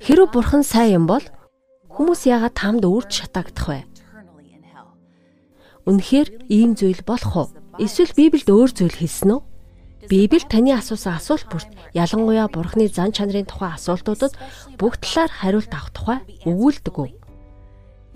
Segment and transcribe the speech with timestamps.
[0.00, 1.24] Хэрв бурхан сайн юм бол
[1.88, 3.80] хүмүүс яагаад таамд үрд шатаагдах вэ?
[5.88, 7.48] Үнэхээр ийм зүйл болох уу?
[7.80, 9.42] Эсвэл Библиэд өөр зүйл хэлсэн үү?
[10.06, 14.38] Библи таны асуусан асуулт бүрт ялангуяа Бурхны зан чанарын тухай асуултуудад
[14.78, 17.10] бүх талаар хариулт авах тухай өгүүлдэг үү?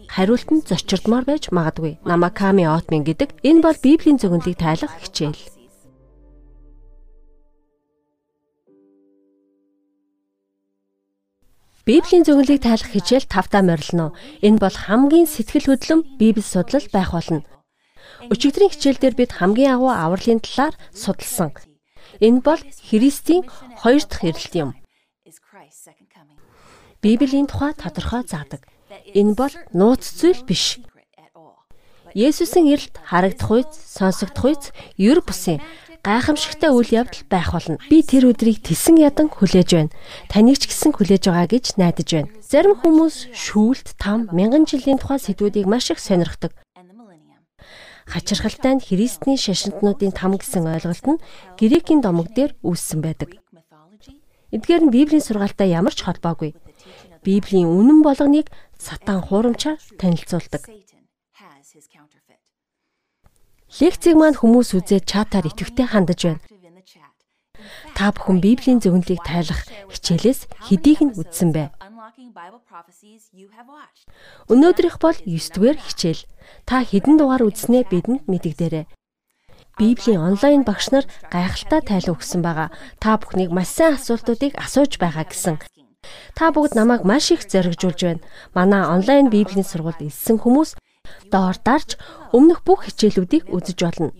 [0.06, 1.98] Хариулт нь зочирдмоор байж магадгүй.
[2.06, 5.38] Намаками Отмин гэдэг энэ бол Библийн зөвнөлийг тайлах хичээл.
[11.88, 14.12] Библийн зөвнөлийг тайлах хичээл тавтаа морилно.
[14.44, 17.40] Энэ бол хамгийн сэтгэл хөдлөм Библи судлал байх болно.
[18.29, 21.57] Өчигдрийн хичээлдэр бид хамгийн агуу авралын талаар судалсан.
[22.21, 23.48] Энэ бол Христийн
[23.80, 24.71] хоёр дахь ирэлт юм.
[27.00, 28.68] Библийн тухай тодорхой заадаг.
[29.16, 30.85] Энэ бол нууц зүйл биш.
[32.12, 34.64] Есүсийн ирэлт харагдах үйс, сонсогдох үйс
[34.98, 35.62] ер бусын
[36.00, 37.77] гайхамшигтай үйл явдал байх болно.
[37.92, 39.92] Би тэр өдрийг тесэн ядан хүлээж байна.
[40.33, 42.33] Таныг ч гэсэн хүлээж байгаа гэж найдаж байна.
[42.41, 46.56] Зарим хүмүүс шүүлт там мянган жилийн тухай сэдвүүдийг маш их сонирхдаг.
[48.11, 51.22] Хачирхалтай нь Христний шашинтнуудын там гэсэн ойлголт нь
[51.61, 53.39] Грекийн домог дээр үүссэн байдаг.
[54.50, 56.58] Эдгээр нь Библийн сургаалтай ямар ч холбоогүй.
[57.22, 60.67] Библийн үнэн болгоныг сатан хуурамчаар танилцуулдаг.
[63.81, 66.45] Лекцийг маань хүмүүс үзээд чатаар идэвхтэй хандаж байна.
[67.97, 71.73] Та бүхэн Библийн зөвнөлийг тайлах хичээлээс хэдийг нь үзсэн бэ?
[74.53, 76.28] Өнөөдрийнх бол 9 дугаар хичээл.
[76.69, 78.84] Та хэдэн дугаар үзснээ бидэнд мэдэгдээрэй.
[79.81, 82.69] Библийн онлайн багш нар гайхалтай тайлан өгсөн байгаа.
[83.01, 85.56] Та бүхнийг маш сайн асуултуудыг асууж байгаа гэсэн.
[86.36, 88.25] Та бүгд намайг маш их зоригжуулж байна.
[88.53, 90.77] Манай онлайн Библийн сургуульд ирсэн хүмүүс
[91.33, 91.98] доор дарж
[92.36, 94.11] өмнөх бүх хичээлүүдийг үзэж болно.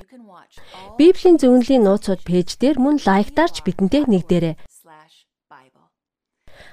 [0.99, 4.55] Библийн зөвнөлийн нууцуд пэйж дээр мөн лайктаарч бидэнтэй нэгдээрэй.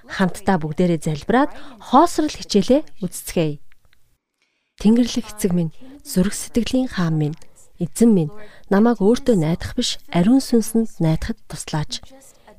[0.07, 1.51] Хамтдаа бүгдээрээ залбираад
[1.91, 3.59] хоосрол хичээлээ үздэцгээе.
[4.81, 5.73] Тэнгэрлэг эцэг минь,
[6.05, 7.37] зүрх сэтгэлийн хаан минь,
[7.81, 8.33] эзэн минь,
[8.69, 12.05] намайг өөртөө найдах биш, ариун сүнсэнд найдахад туслаач.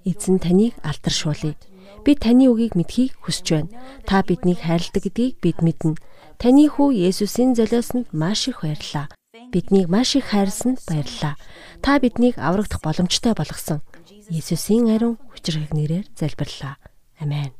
[0.02, 1.54] Эзэн таныг алдаршуулъя.
[2.04, 3.70] Би таны үгийг мэдхийг хүсэж байна.
[4.02, 5.94] Та биднийг хайрладаг гэдгийг бид мэднэ.
[6.38, 9.10] Таны хүү Есүсийн золиосонд маш их баярлалаа.
[9.50, 11.34] Биднийг маш их хайрлсанд баярлалаа.
[11.82, 13.82] Та биднийг аврагдах боломжтой болгосон.
[14.30, 16.78] Есүсийн ариун хүчрхэг нэрээр залбирлаа.
[17.18, 17.50] Амен.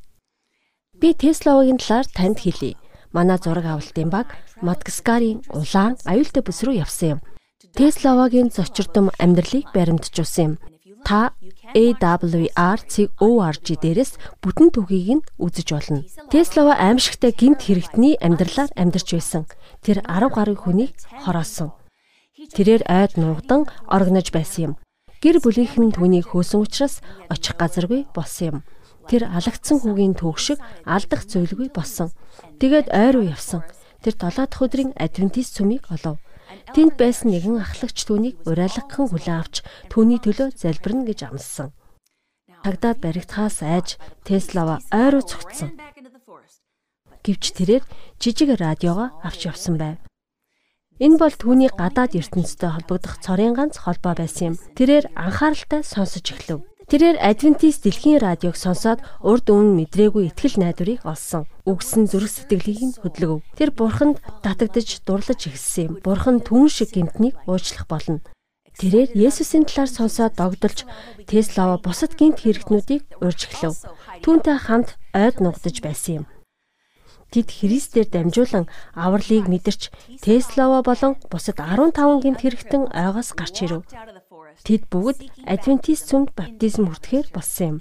[0.94, 2.78] Би Тесловагийн талаар танд хэлье.
[3.10, 7.20] Манай зураг авалтын баг Мадагаскарын улаан аюултай бүс рүү явсан юм.
[7.74, 10.54] Тесловагийн зочирдом амьдралыг баримтжуулсан юм.
[11.04, 11.34] Та
[11.74, 16.02] AWR.org дээрээс бүтэн түүхийг нь үзэж болно.
[16.32, 19.44] Теслава аимшигтай гинт хэрэгтний амьдралаар амьдарч байсан.
[19.84, 21.70] Тэр 10 гаруй хүнийг хороосон.
[22.54, 24.74] Тэрээр ойд нуугдан оргинож байсан юм.
[25.18, 28.58] Гэр бүлийнхэн түүнийг хөөсөн учраас очих газаргүй болсон юм.
[29.10, 32.14] Тэр алагдсан хүүгийн шиг алдах зүйлгүй болсон.
[32.62, 33.66] Тэгээд ойр уу явсан.
[34.04, 36.22] Тэр 7 дахь өдрийн адвентист цүмийг олов.
[36.74, 41.72] Тэнд байсан нэгэн ахлагч түүнийг урайлгахын хүлээн авч түүний төлөө залбирна гэж амласан.
[42.64, 43.88] Тагдаад баригдахаас айж
[44.26, 45.72] Теслава ойроо цогцсон.
[47.24, 47.84] Гэвч тэрээр
[48.20, 49.96] жижиг радиогоо авч явсан байв.
[50.98, 54.54] Энэ бол түүний гадаад ертөнцтэй холбогдох цорын ганц холбоо байсан юм.
[54.74, 56.66] Тэрээр анхааралтай сонсож эхлэв.
[56.88, 61.44] Тэрээр Адвентист дэлхийн радиог сонсоод урд өмнө мэдрээгүй ихтгэл найдварыг олсон.
[61.68, 63.44] Үгсэн зүрх сэтгэлийг нь хөдлөв.
[63.60, 65.92] Тэр бурханд татагдж дурлаж эхэлсэн юм.
[66.00, 68.24] Бурхан түн шиг гинтнийг уучлах болно.
[68.80, 70.88] Тэрээр Есүсийн талаар сонсоод догдолж
[71.28, 73.84] Теслава бусад гинт хэрэгтнүүдийг урьж эхлэв.
[74.24, 76.26] Түүнтэй хамт ойд нугдаж байсан юм.
[77.28, 78.64] Тэд Христээр дамжуулан
[78.96, 79.92] авралыг мэдэрч
[80.24, 83.84] Теслава болон бусад 15 гинт хэрэгтэн ойгоос гарч ирэв.
[84.66, 87.78] Тэд бүгд адвентист цөмд баптизм хүртэхээр болсон юм.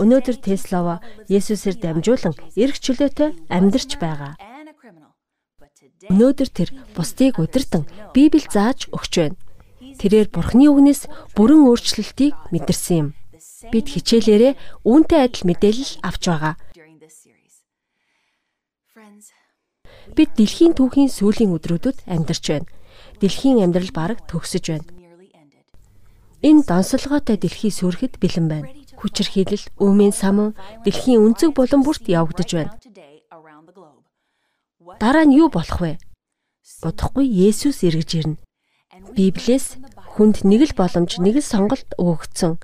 [0.00, 4.38] Өнөөдөр Теслава Есүсээр дамжуулан эрх чөлөөтэй амьдарч байгаа.
[6.08, 9.36] Өнөөдөр тэр бусдыг удирдан Библи зааж өгч байна.
[10.00, 11.04] Тэрээр Бурхны үгнээс
[11.36, 13.08] бүрэн өөрчлөлтийг мэдэрсэн юм.
[13.68, 14.56] Бид хичээлээрээ
[14.88, 16.54] үүнтэй адил мэдээлэл авч байгаа.
[20.16, 22.68] Бид дэлхийн түүхийн сүүлийн өдрүүдэд амьдарч байна.
[23.20, 24.99] Дэлхийн амьдрал бараг төгсөж байна.
[26.40, 28.68] Энэ донсолгоотой дэлхий сүрэхэд бэлэн байна.
[28.96, 32.72] Хүчирхийлэл, өмийн самун дэлхийн өнцөг булан бүрт явагдаж байна.
[34.96, 36.00] Дараа нь юу болох вэ?
[36.80, 38.40] Удахгүй Есүс эргэж ирнэ.
[39.12, 39.76] Библиэс
[40.16, 42.56] хүнд нэг л боломж, нэг л сонголт өгөгдсөн.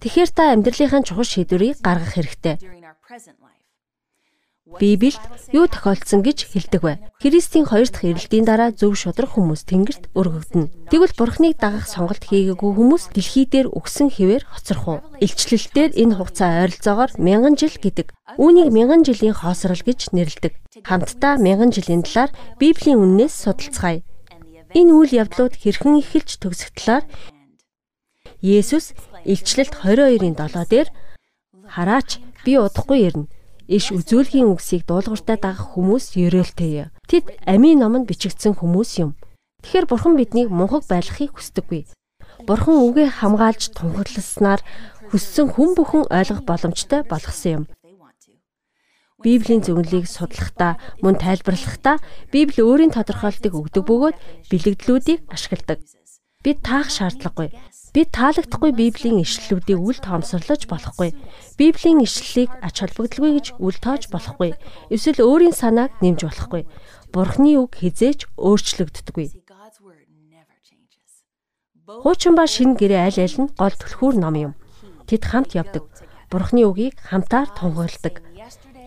[0.00, 2.56] Тэгэхээр та амьдралынхаа чухал шийдвэрийг гаргах хэрэгтэй.
[4.66, 5.22] Библиэд
[5.54, 6.98] юу тохиолдсон гэж хэлдэг вэ?
[7.22, 10.90] Христийн хоёр дахь ирэлтийн дараа зөв шудрах хүмүүс тэнгэрт өргөгдөнө.
[10.90, 14.98] Тэгвэл Бурхныг дагах сонголт хийгээгүй хүмүүс дэлхий дээр өгсөн хിവэр хоцрох уу?
[15.22, 18.10] Илчлэлтээр энэ хугацаа ойролцоогоор мянган жил гэдэг.
[18.42, 20.58] Үүнийг мянган жилийн хоосрол гэж нэрлэдэг.
[20.82, 24.02] Хамтдаа мянган жилийн талаар Библийн үннээс судалцгаая.
[24.74, 27.06] Энэ үйл явдлууд хэрхэн эхэлж төгсөх талаар
[28.42, 30.88] Есүс Илчлэлт 22-ын 7 дээр
[31.70, 33.30] хараач би удахгүй ирнэ
[33.66, 36.90] иш үзүүлгийн үгсийг дуулууртай дагах хүмүүс ерөөлтэй.
[37.10, 39.18] Тэд амийн номонд бичигдсэн хүмүүс юм.
[39.62, 41.90] Тэгэхээр бурхан биднийг мунхаг байлгахыг хүсдэггүй.
[42.46, 44.62] Бурхан үгээ хамгаалж тунхагласнаар
[45.10, 47.64] хүссэн хүн бүхэн ойлгох боломжтой болгосон юм.
[49.24, 51.98] Библийн зөвнөлийг судлахдаа, мөн тайлбарлахдаа
[52.30, 54.16] Библи өөрийн тодорхойлтыг өгдөг бөгөөд
[54.52, 55.80] бэлэгдлүүдийг ашигладаг.
[56.44, 57.50] Бид таах шаардлагагүй.
[57.96, 61.16] Бид таалагдахгүй Библийн ишлэлүүдийг үл тоомсорлож болохгүй.
[61.56, 64.52] Библийн ишлэлийг ач холбогдолгүй гэж үл тоож болохгүй.
[64.92, 66.68] Эсвэл өөрийн санааг нэмж болохгүй.
[67.08, 69.40] Бурхны үг хизээч өөрчлөгддөггүй.
[72.04, 74.52] Хуучин ба шин гэрээ аль аль нь гол түлхүүр ном юм.
[75.08, 75.88] Тэд хамт явдаг.
[76.28, 78.20] Бурхны үгийг хамтаар тунгаалдаг.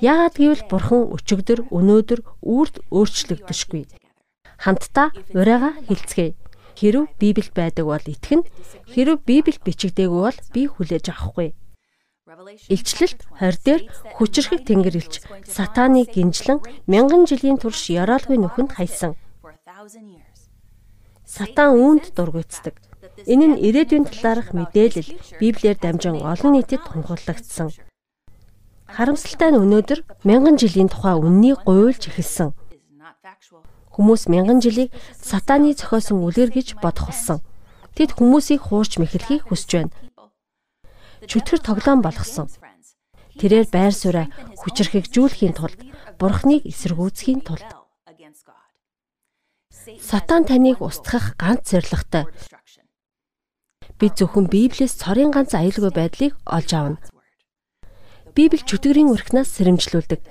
[0.05, 3.89] Яагаад гэвэл бурхан өчигдөр, өнөөдөр үрд өөрчлөгдөшгүй.
[4.61, 6.37] Хамтдаа урайга хилцгээе
[6.79, 8.47] Хэрв Библи байдаг бол итгэн,
[8.87, 11.51] хэрв Библи бичигдээгүй бол би хүлээж авахгүй.
[12.71, 13.81] Илчлэлт 20 дээр
[14.15, 19.19] хүчрхэг тэнгэр илч сатаны гинжлэн мянган жилийн турш яраалгүй нүхэнд хайсан.
[21.27, 22.79] Сатан үүнд дургуйцдаг.
[23.27, 25.09] Энэ нь ирээдүйн талаарх мэдээлэл
[25.41, 27.75] Библиэр дамжин олон нийтэд тунхаглагдсан.
[28.87, 32.55] Харамсалтай нь өнөөдөр мянган жилийн тухай үннийг гуйлж эхэлсэн.
[33.99, 37.43] Хүмүүс мянган жилийг сатаны зохиосон үлгэр гэж бодох болсон.
[37.99, 39.91] Тэд хүмүүсийг хуурч мэхлэхийг хүсэж байна.
[41.27, 42.47] Чөтгөр тоглоом болгосон.
[43.35, 45.83] Тэрээр байр сууриа хүчрхэгжүүлэхийн тулд
[46.15, 47.67] бурхныг эсэргүүцхийн тулд
[49.99, 52.23] Сатан таныг устгах ганц зорилготой.
[53.99, 57.03] Бид зөвхөн Библиэс цорын ганц аюулгүй байдлыг олж авна.
[58.31, 60.21] Библи чөтгөрийн урхнаас сэрэмжлүүлдэг.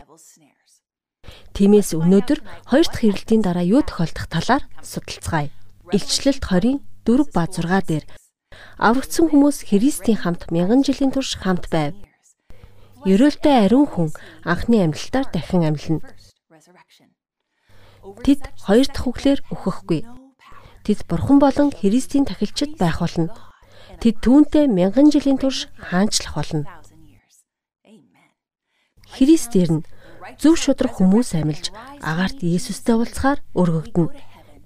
[1.57, 2.41] Тиймээс өнөөдөр
[2.71, 5.51] хоёр дахь хэрэлтийн дараа юу тохиолдох талаар судалцгаая.
[5.91, 8.05] Илчлэлт 20-ийн 4 ба 6 дээр
[8.79, 11.99] аврагдсан хүмүүс Христийн хамт мянган жилийн турш хамт байв.
[13.09, 14.09] Ерөөлтэй ариун хүн
[14.45, 16.05] анхны амьдлалтаар дахин амьлна.
[18.25, 20.01] Тэд хоёр дахь үглээр өөхөхгүй.
[20.87, 23.35] Тэд бурхан болон Христийн тахилчид байх болно.
[23.99, 26.65] Тэд түүнтэй мянган жилийн турш хаанчлах болно.
[29.09, 29.83] Христ ирнэ
[30.37, 31.73] зөв шудрах хүмүүс амилж
[32.05, 34.13] агаарт Есүстэй уулзахаар өргөгдөнө.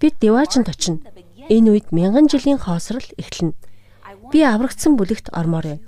[0.03, 1.07] Бид Деважинд очино.
[1.47, 3.55] Энэ үед мянган жилийн хоосрол эхэлнэ.
[4.35, 5.87] Би аврагдсан бүлэгт ормоор байна.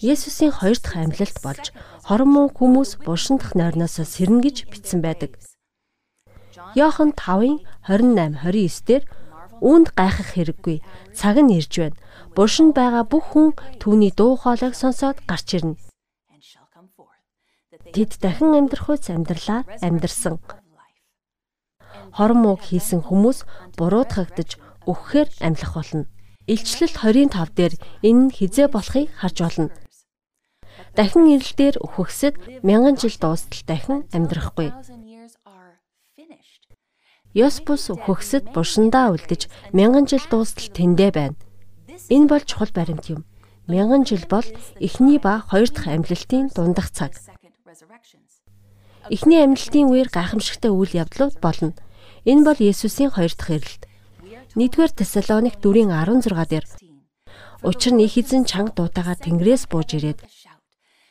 [0.00, 1.64] Есүсийн хоёр дахь амьлалт болж
[2.08, 5.36] хорон муу хүмүүс булшин дахь нойрноос сэрнэ гэж бичсэн байдаг.
[6.74, 9.04] Йохан 5-ын 28 29 дээр
[9.62, 10.82] үүнд гайхах хэрэггүй.
[11.14, 12.00] Цаг нь ирж байна.
[12.34, 15.78] Булшинд байгаа бүх хүн түүний дуу хоолойг сонсоод гарч ирнэ.
[17.92, 20.40] Тэд дахин амьдрах үс амьдралаар амьдрсан.
[22.16, 23.44] Хорон мууг хийсэн хүмүүс
[23.76, 24.56] буруудахагдж
[24.88, 26.08] өгөхээр амьлах болно.
[26.48, 29.68] Илчлэл 25 дээр энэ нь хизээ болохыг харж болно.
[30.96, 34.72] Дахин ирэл дээр өхөхсөд мянган жил дуустал дахин амьдрахгүй.
[37.32, 41.36] Йоспус өхөхсөд буршиндаа үлдэж мянган жил дуустал тэндэ байна.
[42.12, 43.24] Энэ бол чухал баримт юм.
[43.68, 44.44] Мянган жил бол
[44.80, 47.16] эхний ба хоёр дахь амьлалтын дундах цаг.
[49.10, 51.72] Эхний амьдлтын үеэр гайхамшигтай үйл явдлууд болно.
[52.28, 53.82] Энэ бол Есүсийн хоёр дахь ирэлт.
[54.54, 56.66] 1-р Тесалоник 4:16 дээр
[57.62, 60.20] Учир нь их эзэн чанга дуутаага тэнгэрээс бууж ирээд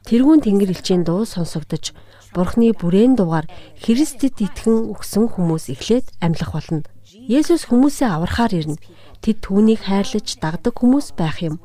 [0.06, 1.96] тэрүүн тэнгэр элчийн дуу сонсогдож
[2.36, 3.48] Бурхны бүрээн дуугаар
[3.82, 6.84] Христэд итгэн өгсөн хүмүүс эхлээд амьлах болно.
[7.28, 8.80] Есүс хүмүүсээ аврахаар ирнэ.
[9.20, 11.60] Тэд түүнийг хайрлаж дагдаг хүмүүс байх юм.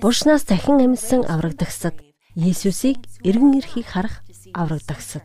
[0.00, 1.96] Буршнаас дахин амьсан аврагдагсад
[2.36, 4.20] Есүсийг эргэн ирхийг харах
[4.52, 5.24] аврагдагсад.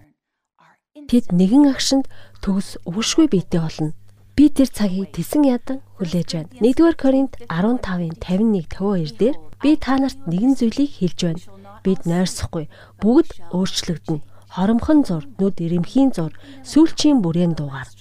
[1.11, 2.07] Тэд нэгэн агшинд
[2.39, 3.91] төгс өгшгүй биетэй болно.
[4.31, 6.55] Би тэр цагийг тесэн ядан хүлээж байна.
[6.63, 11.43] 1-р Коринт 15-ын 51-52 дээр би та нарт нэгэн зүйлийг хэлж байна.
[11.83, 12.71] Бид нойрсохгүй
[13.03, 14.23] бүгд өөрчлөгдөнө.
[14.55, 16.31] Хоромхон зур, нүд ирэмхийн зур,
[16.63, 17.91] сүүлчийн бүрээн дуугаар.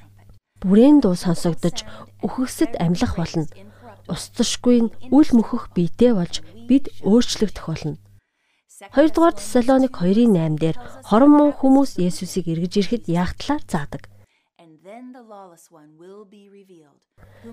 [0.62, 1.82] Бүрээн дуу сонсогдож
[2.22, 3.50] өхөксөд амьлах болно.
[4.06, 7.98] Устдашгүй үл мөхөх биетэй болж бид өөрчлөгдөх болно.
[8.80, 14.08] 2 дугаар Тесалоник 2-ын 8 дээр хорон муу хүмүүс Есүсийг эргэж ирэхэд яах талаар заадаг.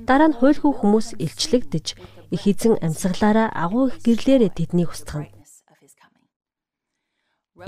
[0.07, 1.85] Дараа нь хуйлгүй хүмүүс илчлэгдэж
[2.31, 5.27] их эзэн амьсгалаараа агуу их гэрлээрээ тэднийг устгана.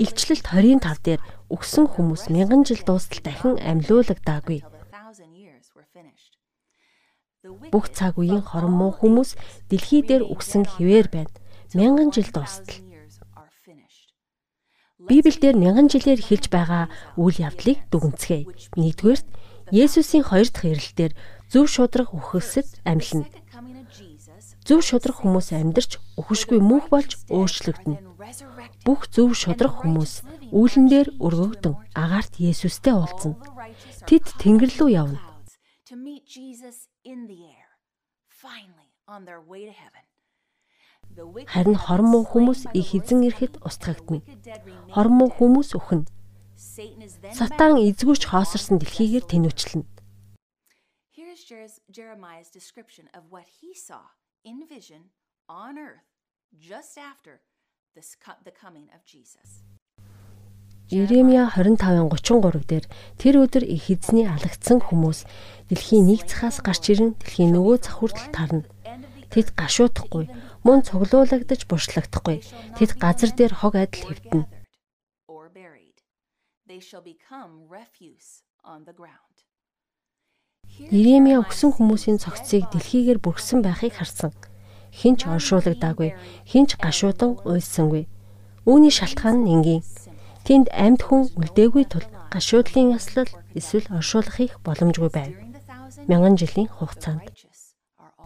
[0.00, 1.20] Илчлэлт 25 дээр
[1.52, 4.64] өгсөн хүмүүс мянган жил дуустал дахин амьлуулагдаагүй.
[7.72, 9.36] Бүх цаг үеийн хорон муу хүмүүс
[9.68, 11.34] дэлхий дээр үгсэн хിവэр байна.
[11.76, 12.89] Мянган жил дуустал.
[15.10, 16.86] Библиэлд мянган жилээр хэлж байгаа
[17.18, 18.46] үйл явдлыг дүгнцгээе.
[18.78, 19.26] Нэгдүгээрт
[19.74, 21.12] Есүсийн хоёр дахь ирэлтээр
[21.50, 23.26] зөв шудраг үхэлсэд амьлна.
[24.62, 27.98] Зөв шудраг хүмүүс амьдарч өхөшгүй мөнх болж өөрчлөгдөнө.
[28.86, 30.22] Бүх зөв шудраг хүмүүс
[30.54, 33.34] үүлэн дээр өргөгдөн агаарт Есүстэй уулзна.
[34.06, 35.18] Тэд Тэнгэр рүү явна.
[41.50, 44.22] Харин хормоо хүмүүс их эзэн ирэхэд устгагдана.
[44.94, 46.06] Хормоо хүмүүс өхнө.
[47.34, 49.86] Сатан эзгүүч хоосорсон дэлхийгээр тэнүүчлэнэ.
[51.10, 54.14] Here's Jeremiah's description of what he saw
[54.44, 55.10] in vision
[55.48, 56.06] on earth
[56.56, 57.40] just after
[57.94, 59.64] the coming of Jesus.
[60.90, 62.86] Иремья 25:33 дээр
[63.18, 65.22] тэр өдөр их эзний алагдсан хүмүүс
[65.70, 68.66] дэлхийн нэг цахаас гарч ирэн дэлхийн нөгөө цах хүртэл тарна.
[69.30, 70.26] Тэд гашуудахгүй,
[70.66, 72.44] мөн цуглуулагдаж буршлагдахгүй.
[72.76, 74.46] Тэд газар дээр хог адил хэвтэнэ.
[80.90, 84.32] Иремья өгсөн хүмүүсийн цогцыг дэлхийгээр бүргсэн байхыг харсан.
[84.90, 86.14] Хинч оршуулгадаагүй,
[86.46, 88.06] хинч гашуудан уйлсангүй.
[88.66, 89.82] Үүний шалтгаан нь энгийн
[90.46, 95.32] Тэнд амьд хүн үлдээгүй тул гашуудлын яслал эсвэл оршуулгахыг боломжгүй байв.
[96.08, 97.28] Мянган жилийн хугацаанд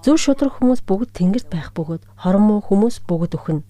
[0.04, 3.64] зөв шудраг хүмүүс бүгд тэнгэрт байх бөгөөд хорон муу хүмүүс бүгд өхнө.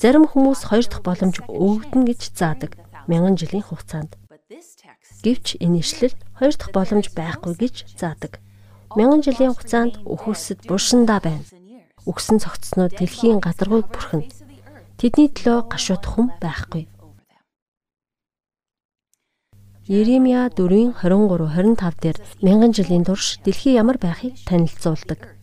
[0.00, 2.72] Зарим хүмүүс хоёр дахь боломж өгдөн гэж заадаг.
[3.04, 4.16] Мянган жилийн хугацаанд.
[5.20, 8.40] Гэвч энэ ишлэл хоёр дахь боломж байхгүй гэж заадаг.
[8.96, 11.44] Мянган жилийн хугацаанд өхөсөд буршиндаа байна.
[12.08, 14.24] Үгсэн цогцснууд дэлхийн гадаргүйг бүрхэн.
[14.96, 16.88] Тэдний төлөө гашуудах хүн байхгүй.
[19.84, 25.33] Еремья 4-ийн 23 25 дээр мянган жилийн турш дэлхий ямар байхыг танилцуулдаг.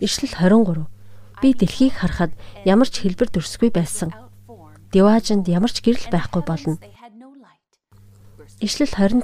[0.00, 0.86] Ишлэл 23
[1.42, 2.32] Би дэлхийг харахад
[2.66, 4.10] ямар ч хэлбэр төрсгүй байсан.
[4.90, 6.78] Диваажинд ямар ч гэрэл байхгүй болно.
[8.62, 9.22] Ишлэл 25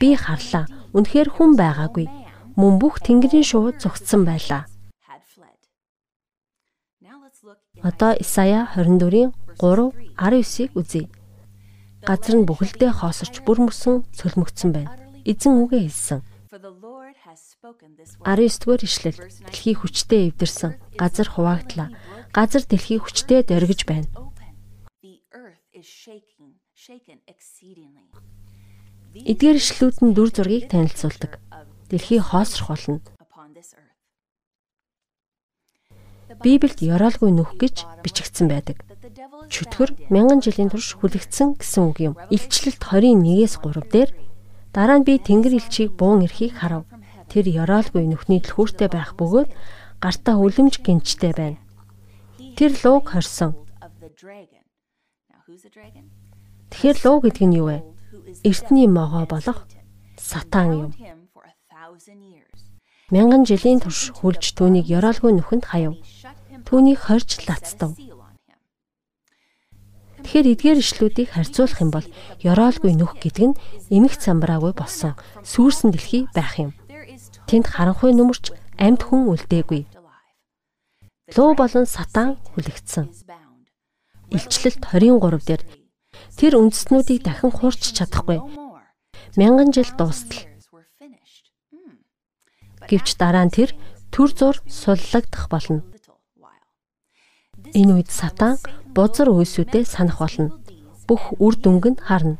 [0.00, 0.64] Би харлаа.
[0.96, 2.08] Үнэхээр хүн байгаагүй.
[2.56, 4.64] Мөн бүх тэнгэрийн шууд зогтсон байлаа.
[7.84, 11.08] Одоо Исая 24-ийн 3 19-ийг үзье.
[12.04, 14.96] Газар нь бүхэлдээ хоосорч бүр мөсөн цөлмөгцсөн байна.
[15.24, 16.20] Эзэн үгээ хэлсэн.
[17.64, 19.16] 19-р ишлэл
[19.48, 20.76] дэлхий хүчтэй эвдэрсэн.
[21.00, 21.88] Газар хуваагдлаа.
[22.28, 24.12] Газар дэлхий хүчтэй дөргиж байна.
[29.16, 31.40] Эдгээр ишлүүд нь дүр зургийг танилцуулдаг.
[31.88, 33.00] Дэлхий хоосрох болно.
[36.44, 38.84] Библиэд ёроолгүй нүх гэж бичигдсэн байдаг.
[39.48, 42.14] Чөтгөр мянган жилийн турш хүлэгдсэн гэсэн үг юм.
[42.28, 44.10] Илчлэлт 21-ээс 3 дээр
[44.76, 46.84] дараа нь би тэнгэр элчийг буун эрхийг харав.
[47.36, 49.52] Тэр ёроолгүй нүхний төлхүүртэй байх бөгөөд
[50.00, 51.60] гартаа үлэмж гинчтэй байна.
[52.56, 53.52] Тэр лууг хорсон.
[56.72, 57.84] Тэгэхээр луу гэдэг нь юу вэ?
[58.40, 59.68] Эртний могоо болох
[60.16, 60.90] сатан юм.
[63.12, 66.00] Мянган жилийн турш хүлж түүнийг ёроолгүй нүхэнд хаяв.
[66.64, 67.92] Түүнийг хорж лацтав.
[70.24, 72.08] Тэгэхээр эдгээр ишлүүдийг харьцуулах юм бол
[72.40, 73.58] ёроолгүй нүх гэдэг нь
[73.92, 75.14] эмх замбраагүй болсон
[75.44, 76.72] сүүрсэн дэлхий байх юм.
[77.46, 79.82] Тэнд харанхуй нүмерч амьд хүн үлдээгүй.
[81.34, 83.06] Луу болон сатан хүлэгдсэн.
[84.34, 85.62] Илчлэлт 23 дээр
[86.38, 88.38] тэр үндэстнүүдийг дахин хуурч чадахгүй.
[89.38, 90.42] Мянган жил дуустал.
[92.90, 93.70] Гэвч дараа нь тэр
[94.14, 95.82] төр зур суллагдах болно.
[97.74, 98.58] Энэ үед сатан
[98.94, 100.54] бузар үйлсүүдээ санах болно.
[101.06, 102.38] Бүх үр дүнг нь харна.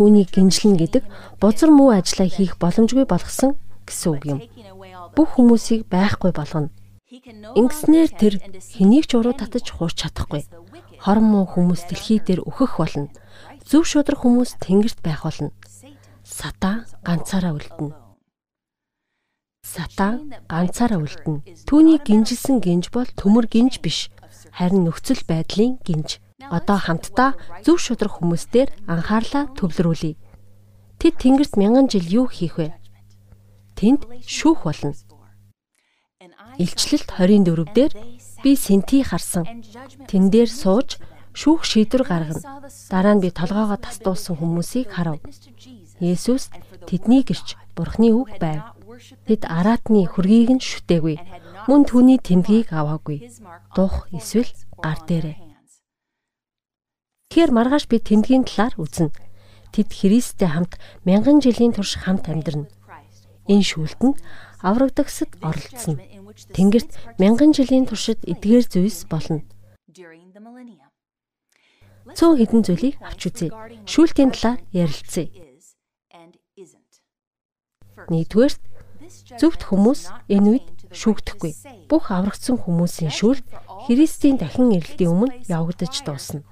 [0.00, 1.04] Үүнийг гинжлэн гэдэг
[1.36, 4.40] бузар муу ажиллаа хийх боломжгүй болгосон гэсэн үг юм.
[5.12, 6.72] Бүх хүмүүсийг байхгүй болгоно.
[7.10, 10.48] Ингэснээр тэр хэнийг ч уруу татаж хуурч чадахгүй.
[11.04, 13.12] Хорон муу хүмүүс дэлхий дээр өөхөх болно.
[13.68, 15.52] Зөв шудраг хүмүүс тэнгэрт байх болно.
[16.24, 17.92] Сатан ганцаараа үлдэнэ.
[19.66, 21.66] Сатан ганцаараа үлдэнэ.
[21.68, 24.08] Түүний гинжилсэн гинж бол төмөр гинж биш
[24.54, 26.22] харин нөхцөл байдлын гинж.
[26.48, 30.16] Одоо хамтдаа зөв шудрах хүмүүстээр анхаарлаа төвлөрүүлье.
[30.96, 32.72] Тэд Тэнгэрт мянган жил юу хийх вэ?
[33.76, 34.96] Тэнд шүүх болно.
[36.56, 37.92] Илчлэлт 24 дээр
[38.44, 39.44] би Синти харсан.
[40.08, 41.00] Тэн дээр сууж
[41.32, 42.68] шүүх шийдвэр гаргана.
[42.92, 45.20] Дараа нь би толгоогоо тасдуулсан хүмүүсийг харав.
[46.00, 46.52] Есүс
[46.88, 48.76] тэдний гэрч Бурхны үг байв.
[49.24, 51.16] Тэд араатны хөргийг нь шүтээгүй.
[51.68, 53.28] Мөн түүний тэмдгийг аваагүй.
[53.72, 54.52] Дух эсвэл
[54.84, 55.49] гар дээрээ.
[57.30, 59.14] Тэгэхээр маргааш би тэмдгийн талаар үзнэ.
[59.70, 62.66] Тэд Христтэй хамт мянган жилийн турш хамт амьдрна.
[63.46, 64.18] Энэ шүүлтэнд
[64.66, 66.02] аврагдагсад оролцсон.
[66.50, 66.90] Тэнгэрт
[67.22, 69.46] мянган жилийн туршид эдгээр зүйлс болно.
[72.18, 73.54] Цөөн хэдэн зүйлийг авч үзье.
[73.86, 75.30] Шүүлтийн талаар ярилцъя.
[78.10, 78.54] Нэгдүгээр
[79.38, 81.86] зөвхт хүмүүс энэ үед шүүгдэхгүй.
[81.86, 83.46] Бүх аврагдсан хүмүүсийн шүүлт
[83.86, 86.42] Христийн дахин ирэлтийн өмнө явагдаж дуусна.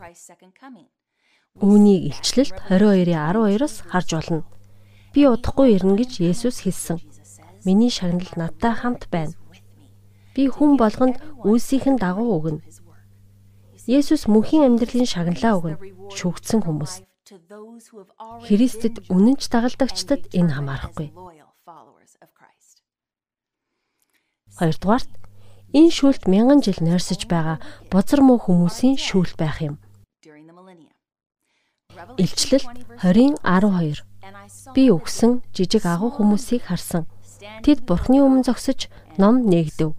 [1.59, 4.47] Үүнийг илчлэлт 22:12-оос харж болно.
[5.13, 6.99] Би удахгүй ирнэ гэж Есүс хэлсэн.
[7.67, 9.35] Миний шагнал надтай хамт байна.
[10.35, 12.63] Би хүн болгонд үйлсийнхэн дагуу өгнө.
[13.89, 15.77] Есүс мөнхийн амьдралын шагналаа өгнө.
[16.15, 17.03] Шүгдсэн хүмүүс.
[18.47, 21.09] Христэд үнэнч дагалдагчдад энэ хамаарахгүй.
[24.59, 25.11] Хоёрдугаарт
[25.77, 27.59] энэ шүүлт мянган жил нойрсож байгаа
[27.93, 29.77] бузар муу хүмүүсийн шүүл байх юм.
[32.17, 32.65] Илчлэл
[33.03, 34.09] 20:12
[34.75, 37.05] Би өгсөн жижиг агуу хүмүүсийг харсан.
[37.65, 38.89] Тэд бурхны өмнө зогсож
[39.21, 39.93] ном нээгдэв.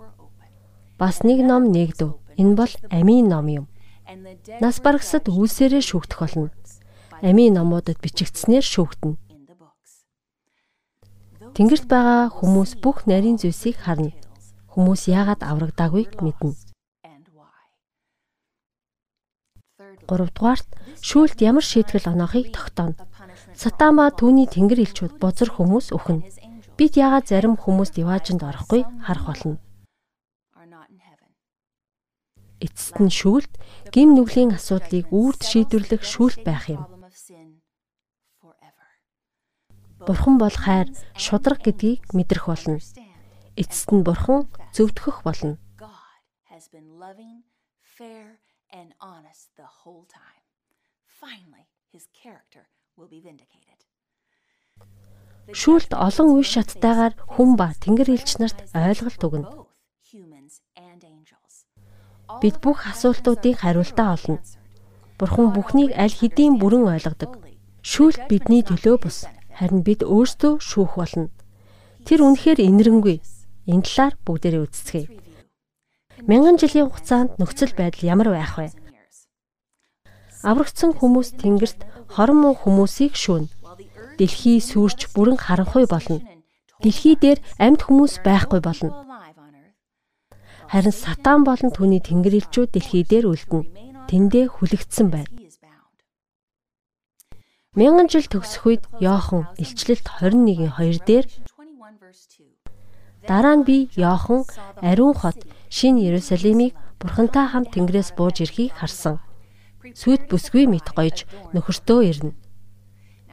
[0.97, 2.09] Бас нэг ном нээгдэв.
[2.39, 3.65] Энэ бол амийн ном юм.
[4.61, 6.49] Нас барагсад үлсээрээ шүүгдэх болно.
[7.21, 9.17] Амийн номуудад бичигдснээр шүүгдэнэ.
[11.55, 14.13] Тэнгэрт байгаа хүмүүс бүх нарийн зүйлсийг харна.
[14.73, 16.53] Хүмүүс яагаад аврагдаагүйг мэднэ.
[20.09, 20.67] 3 дугаарт
[21.05, 22.97] шүүлт ямар шийтгэл оноохыг тогтооно.
[23.53, 26.25] Сатан ба түүний тэнгэр элчүүд бузар хүмүүс өхнө.
[26.77, 29.55] Бид яагаад зарим хүмүүст яваажинд орохгүй харах болно.
[32.59, 33.53] Эцэст нь шүүлт
[33.93, 36.83] гим нүглийн асуудлыг үрд шийдвэрлэх шүүлт байх юм.
[40.03, 42.79] Бурхан бол хайр, шудраг гэдгийг мэдрэх болно.
[43.55, 45.57] Эцэст нь бурхан зөвдгөх болно.
[55.49, 59.49] Шүүлт олон үе шаттайгаар хүн ба тэнгэр элч нарт ойлголт өгнө.
[62.41, 64.37] Бид бүх асуултуудын хариултаа олно.
[65.17, 67.31] Бурхан бүхнийг аль хэдийн бүрэн ойлгодог.
[67.81, 69.25] Шүүлт бидний төлөө бус.
[69.57, 71.33] Харин бид өөрсдөө шүүх болно.
[72.05, 73.17] Тэр үнэхээр инэрэнгүй.
[73.69, 75.07] Энэ талаар бүгдээрээ үздцгээе.
[76.25, 78.73] Мянган жилийн хугацаанд нөхцөл байдал ямар байх вэ?
[80.41, 83.45] Аврагдсан хүмүүс тэнгэрт хорон муу хүмүүсийг шүүн.
[84.17, 86.19] Дэлхий сүрч бүрэн харанхуй болно.
[86.81, 89.05] Дэлхий дээр амьд хүмүүс байхгүй болно.
[90.71, 93.69] Харин сатан болон түүний тэнгэрлэгчүүд дэлхий дээр үлдэнэ.
[94.09, 95.29] Тэндээ хүлэгдсэн байна.
[97.77, 101.25] Мянган жил төгсөх үед Йохан илчлэлт 21-ийн 2 дээр
[103.29, 104.41] Дараа нь би Йохан
[104.81, 105.37] ариун хот
[105.69, 109.21] Шин Иерусалимыг Бурхантай хамт Тэнгэрээс бууж ирэхийг харсан.
[109.93, 112.33] Сүд бүсгүй мэд гоёж нөхөртөө ирнэ.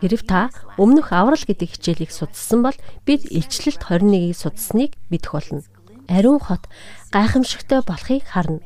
[0.05, 2.77] Хэрв та өмнөх аврал гэдэг хичээлийг судалсан бол
[3.09, 5.65] бид илчлэлт 21-ийг судалсныг мэдэх болно.
[6.13, 6.69] Ариун хот
[7.09, 8.61] гайхамшигтай болохыг харна.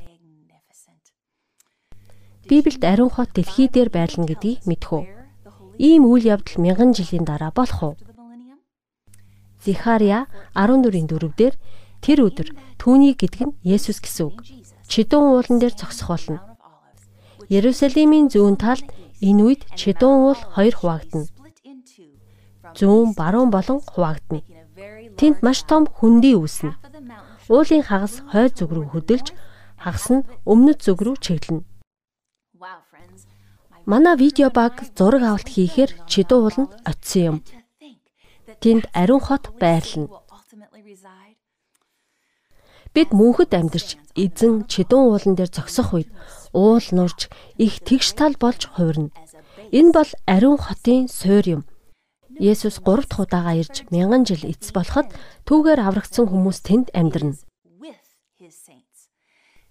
[2.51, 5.05] Библиэд ариун хот дэлхий дээр байлна гэдгийг мэдэх үү?
[5.79, 7.95] Ийм үйл явдал мянган жилийн дараа болох уу?
[9.61, 10.25] Зихария
[10.57, 11.55] 14-ийн 4-дэр
[12.01, 12.49] тэр өдөр
[12.81, 14.41] түүний гэдг нь Есүс гэсэн үг.
[14.89, 16.41] Чидүүн уулан дээр зогсох болно.
[17.53, 18.89] Ерүсалимийн зүүн талд
[19.21, 21.29] энэ үед чидүүн уул хоёр хуваагдана.
[22.73, 24.41] Зүүн баруун болон хуваагдана.
[25.21, 26.73] Тэнд маш том хөндөй үүснэ.
[27.53, 29.37] Уулын хагас хойд зүг рүү хөдөлж,
[29.77, 31.69] хагас нь өмнөд зүг рүү чиглэнэ.
[33.85, 37.39] Манай видео баг зураг авалт хийхээр чидүүн уул нь очисон юм
[38.61, 40.09] тэнд ариун хот байрлана.
[42.95, 46.11] Бид мөнхөд амьдарч эзэн чидүүн уулан дээр зогсох үед
[46.53, 49.15] уул нурж их тэгш тал болж хувирна.
[49.71, 51.63] Энэ бол ариун хотын суур юм.
[52.41, 55.09] Есүс 3 дахь удаага ирж мянган жил эцэс болоход
[55.47, 57.39] түүгээр аврагдсан хүмүүс тэнд амьдрна.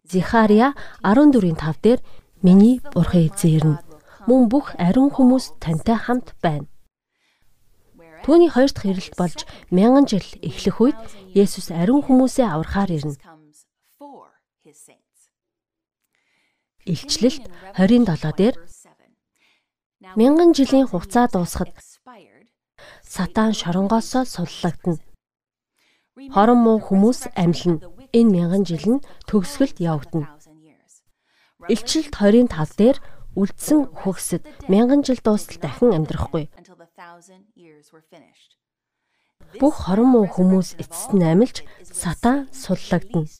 [0.07, 0.73] Зихария
[1.03, 1.99] 14-ийн 5 дээр
[2.41, 3.81] миний бурхан эзэн ирнэ.
[4.27, 6.71] Мөн бүх ариун хүмүүс тантай хамт байна.
[8.25, 9.39] Түүний хоёр дахь ирэлт болж
[9.71, 10.99] мянган жил эхлэх үед
[11.33, 13.15] Есүс ариун хүмүүсээ аврахаар ирнэ.
[16.89, 17.45] Илчлэлт
[17.77, 18.55] 27 дээр
[20.15, 21.75] мянган жилийн хугацаа дуусахад
[23.03, 24.99] сатан шоронгоосоо суллагдана.
[26.33, 27.79] Хорон муу хүмүүс амьлна.
[28.11, 30.33] Энэ мянган жил нь төгсгөлд явагдана.
[31.69, 32.97] Илчлэлт 25 дээр
[33.37, 36.49] үлдсэн хөгсөд мянган жил дуустал дахин амьдрахгүй
[36.99, 38.51] thousand years were finished.
[39.61, 41.57] Бүх хорон муу хүмүүс эцэст нь амилж
[42.01, 43.31] сатан суллагдана.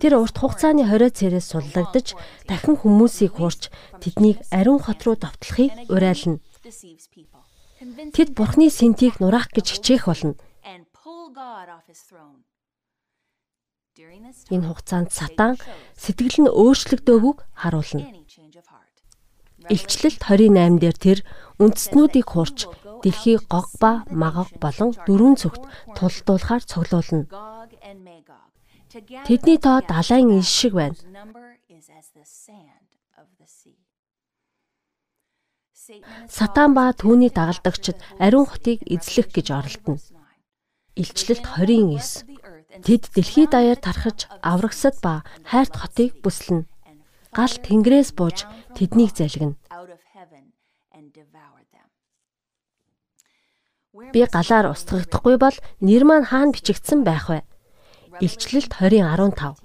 [0.00, 2.16] Тэр урт хугацааны хорио цэрээс суллагдаж
[2.48, 3.62] дахин хүмүүсийг хуурч
[4.02, 6.40] тэднийг ариун хот руу давтлахыг уриална.
[8.16, 10.34] Тэд бурхны сэнтийг нураах гэж хичээх болно.
[14.54, 15.52] Энэ хугацаанд сатан
[15.94, 18.04] сэтгэл нь өөрчлөгдөөгүйг харуулна.
[19.72, 21.18] Илчлэлт 28 дээр тэр
[21.58, 22.68] үндэстнүүдийг хурч
[23.02, 25.62] дэлхий гог ба магог болон дөрвөн цогт
[25.96, 27.26] тулдуулахаар цуглуулна.
[29.26, 30.96] Тэдний тоо далайн иш шиг байна.
[36.36, 40.02] Сатан ба түүний дагалдагчид ариун хотыг эзлэх гэж оролдоно.
[41.00, 42.36] Илчлэлт 29
[42.84, 46.68] Тэд дэлхий даяар тархаж аврагсад ба хайрт хотыг бүслэнэ.
[47.32, 48.44] Гал тэнгэрээс бууж
[48.76, 49.56] тэднийг залгина.
[54.12, 57.40] Би галаар устгагдахгүй бол нэр маань хаана бичигдсэн байх вэ?
[58.20, 59.56] Илчлэлт 20:15.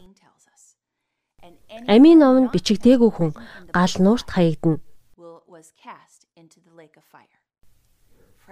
[1.88, 3.32] Амийн номонд бичигдээгүй хүн
[3.76, 4.80] гал нуурт хаягдана.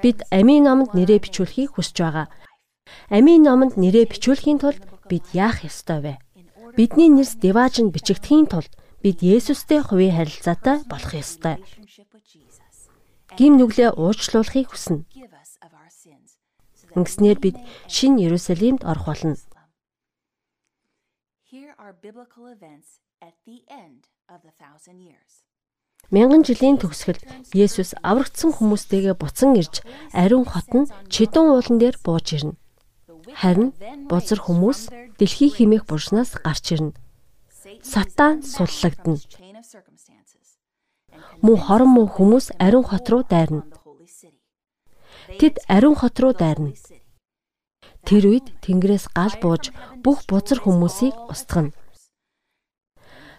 [0.03, 2.27] Бид амийн номонд нэрээ бичүүлэхийг хүсэж байгаа.
[3.11, 6.13] Амийн номонд нэрээ бичүүлэхийн тулд бид яах ёстой вэ?
[6.77, 8.71] Бидний нэрс деваажинд бичигдэхийн тулд
[9.03, 11.55] бид Есүстэй хувийн харилцаатай болох ёстой.
[13.37, 15.03] Гим нүглээ уучлуулахыг хүснэ.
[16.97, 19.35] Ингэснээр бид шинэ Иерусалимд орох болно.
[26.09, 27.21] Мянган жилийн төгсгөлд
[27.53, 32.57] Есүс аврагдсан хүмүүстэйгээ буцан ирж ариун хот нь чидэн уулан дээр бууж ирнэ.
[33.41, 33.69] Харин
[34.09, 34.79] бузар хүмүүс
[35.21, 36.97] дэлхий химэх бурснаас гарч ирнэ.
[37.85, 39.21] Сатан суллагдана.
[41.45, 43.61] Мөн хорон мөн хүмүүс ариун хот руу дайрна.
[45.37, 46.73] Тэд ариун хот руу дайрна.
[48.07, 49.69] Тэр үед Тэнгэрээс гал бууж
[50.01, 51.75] бүх бузар хүмүүсийг устгана.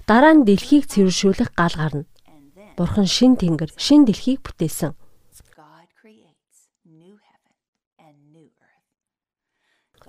[0.06, 2.04] Дараа нь дэлхийг цэвэршүүлэх гал гарна.
[2.78, 4.94] Бурхан шин тэнгэр, шин дэлхийг бүтээсэн.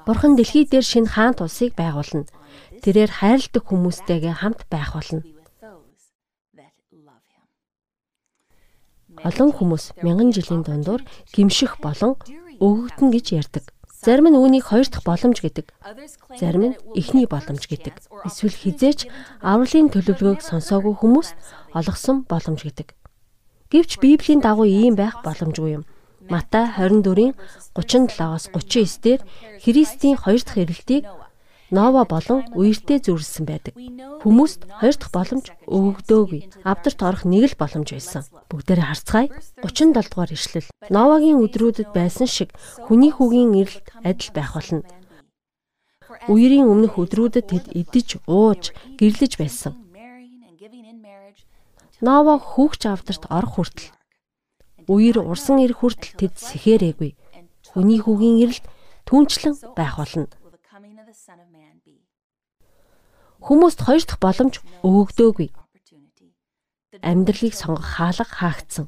[0.05, 2.25] Бурхан дэлхий дээр шинэ хаант улсыг байгуулна.
[2.81, 5.21] Тэрээр хайрладаг хүмүүстэйгээ хамт байх болно.
[9.21, 11.01] Олон хүмүүс мянган жилийн дундуур
[11.33, 12.17] гимших болон
[12.57, 13.65] өгөгдөн гэж ярьдаг.
[14.01, 15.69] Зарим нь үүнийг хоёр дахь боломж гэдэг.
[16.41, 18.01] Зарим нь эхний боломж гэдэг.
[18.25, 19.05] Эсвэл хизээч
[19.45, 21.29] авралын төлөвлөгөөг сонсоогүй хүмүүс
[21.77, 22.97] олгосон боломж гэдэг.
[23.69, 25.83] Гэвч Библийн дагуу ийм байх боломжгүй юм.
[26.25, 27.37] Матай 24-ийн
[27.77, 29.21] 37-аас 39 дээр
[29.61, 31.05] Христийн хоёр дахь ирэлтийг
[31.71, 33.73] Нова болон үертэй зүрлсэн байдаг.
[34.19, 36.67] Хүмүүст хоёр дахь боломж өгөгдөөгүй.
[36.67, 38.27] Авдарт орох нэг л боломж байсан.
[38.51, 39.31] Бүгдээрээ харцгаая.
[39.63, 40.67] 37 дугаар ишлэл.
[40.91, 42.51] Новагийн өдрүүдэд байсан шиг
[42.91, 44.83] хүний хүүгийн ирэлт адил байх болно.
[46.27, 49.79] Үерийн өмнөх өдрүүдэд тэд идэж, ууж, гэрлэж байсан.
[52.03, 53.95] Нова хүүхч авдарт орох хүртэл
[54.91, 57.15] үер урсан ирэх хүртэл тэд сэхээрээгүй.
[57.71, 58.65] Хүний хүүгийн ирэлт
[59.07, 60.27] түнчлэн байх болно.
[63.41, 65.49] Хүмүүст хоёр дахь боломж өгөгдөөгүй.
[67.01, 68.85] Амьдралыг сонгох хаалга хаагдсан.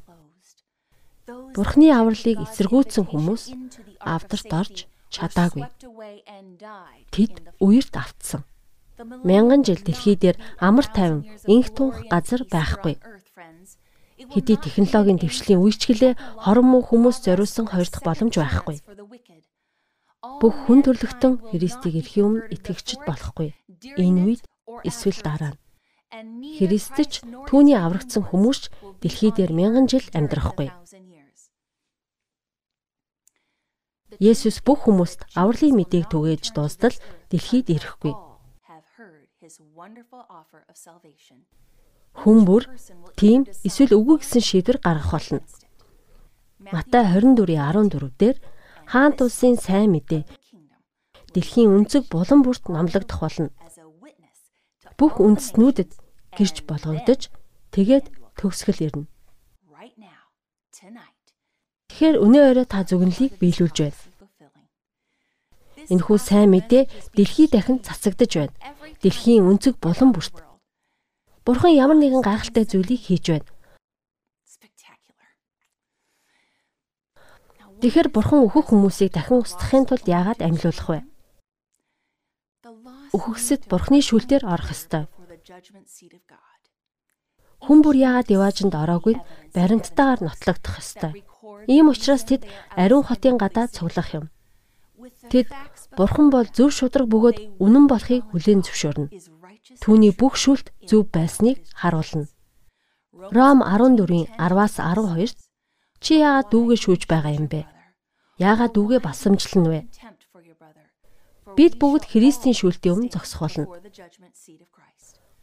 [1.54, 3.42] Бурхны авралыг эсэргүүцсэн хүмүүс
[4.00, 4.76] авдарт орж
[5.14, 5.64] чадаагүй.
[7.14, 8.42] Тэд үерт автсан.
[9.26, 12.94] Мянган жил дэлхий дээр амар тайван инх тунх газар байхгүй.
[14.34, 16.14] Хэдий технологийн дэвшлийн үеичгэлээ
[16.44, 18.78] хорон муу хүмүүс зориулсан хоёр дахь боломж байхгүй.
[20.40, 23.52] Бүх хүн төрлөختөн Христийг эрхийн өмнө итгэгчд болохгүй.
[23.84, 24.42] Энэ үед
[24.88, 25.60] эсвэл дараа нь
[26.58, 28.70] Христч түүний аврагдсан хүмүүс
[29.02, 30.70] дэлхий дээр мянган жил амьдрахгүй.
[34.22, 36.94] Есүс бүх хүмүүст авралын мэдээг түгээж дуустал
[37.34, 38.14] дэлхийд ирэхгүй.
[42.14, 42.62] Хүн бүр
[43.18, 45.42] тийм эсвэл үгүй гэсэн шийдвэр гаргах болно.
[46.70, 48.36] Матай 24:14 дээр
[48.86, 50.22] хаант улсын сайн мэдээ
[51.34, 53.50] дэлхийн өнцөг булан бүрт номлогдох болно.
[54.98, 55.90] Бүх үндэстнүүдэд
[56.38, 57.30] гэрч болгогдож
[57.74, 58.06] тэгээд
[58.38, 59.06] төгсгөл ирнэ.
[61.90, 64.00] Тэгэхээр өнөө орой та зүгнэлийг биелүүлж байна.
[65.92, 68.54] Энэхүү сайн мэдээ дэлхий дахин цацагдж байна.
[69.02, 70.34] Дэлхийн өнцөг булан бүрт
[71.44, 73.48] Бурхан ямар нэгэн гайхалтай зүйлийг хийж байна.
[77.84, 80.98] Тэгэхэр бурхан өөхөх хүмүүсийг дахин устгахын тулд яагаад амьлуулах вэ?
[83.14, 85.06] Өөхөксөд бурхны шүлтээр орох ёстой.
[87.64, 89.14] Хүн бүр яагаад яваажинд ороогүй
[89.54, 91.12] баримттайгаар нотлогдох ёстой.
[91.70, 92.42] Ийм учраас тэд
[92.74, 94.26] ариун хотын гадаа цуглах юм.
[95.30, 95.48] Тэд
[95.96, 99.12] Бурхан бол зөв шудраг бөгөөд үнэн болохыг хүлээн зөвшөөрнө.
[99.82, 102.26] Түүний бүх шүлт зөв байсныг харуулна.
[103.36, 105.38] Ром 14-ийн 10-аас 12-т
[106.02, 107.62] чи яагаад дүүгээ шүүж байгаа юм бэ?
[108.42, 109.80] Яагаад дүүгээ басамжлана вэ?
[111.56, 113.70] Бид бүгд Христийн шүүлтийн өмнө зогсох болно.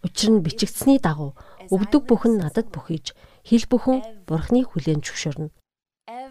[0.02, 1.38] Учир нь бичигдсэний дагуу
[1.70, 3.14] өвдөг бүхэн надад бүхийж,
[3.46, 5.54] хил бүхэн Бурхны хүлээн зөвшөөрнө.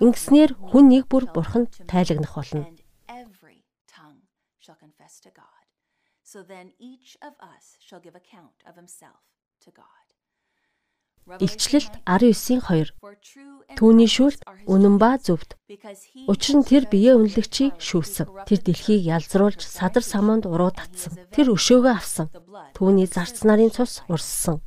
[0.03, 2.67] Ингэснээр хүн нэг бүр Бурханд тайлагнах болно.
[6.31, 9.19] So then each of us shall give account of himself
[9.65, 10.00] to God.
[11.27, 12.97] Илчлэлт 19:2
[13.79, 15.55] Түүний шүлт үнэн ба зөвд.
[16.27, 18.27] Учир нь тэр биеэ үнэлэгчийг шүүсэн.
[18.49, 21.15] Тэр дэлхийг ялзруулж садар саманд уруу татсан.
[21.31, 22.27] Тэр өшөөгөө авсан.
[22.75, 24.59] Түүний зарц нарын цус урссан.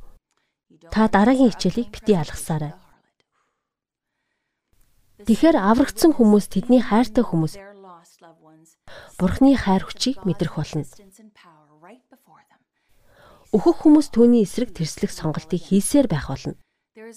[0.88, 2.72] Та дараагийн хичээлийг бити алгасаарай.
[5.28, 7.60] Тэгэхэр аврагдсан хүмүүс тэдний хайртай хүмүүс
[9.18, 10.84] Бурхны хайр хүчийг мэдрэх болно.
[13.54, 16.58] Өөхөх хүмүүс түүний эсрэг тэрслэх сонголтыг хийсээр байх болно.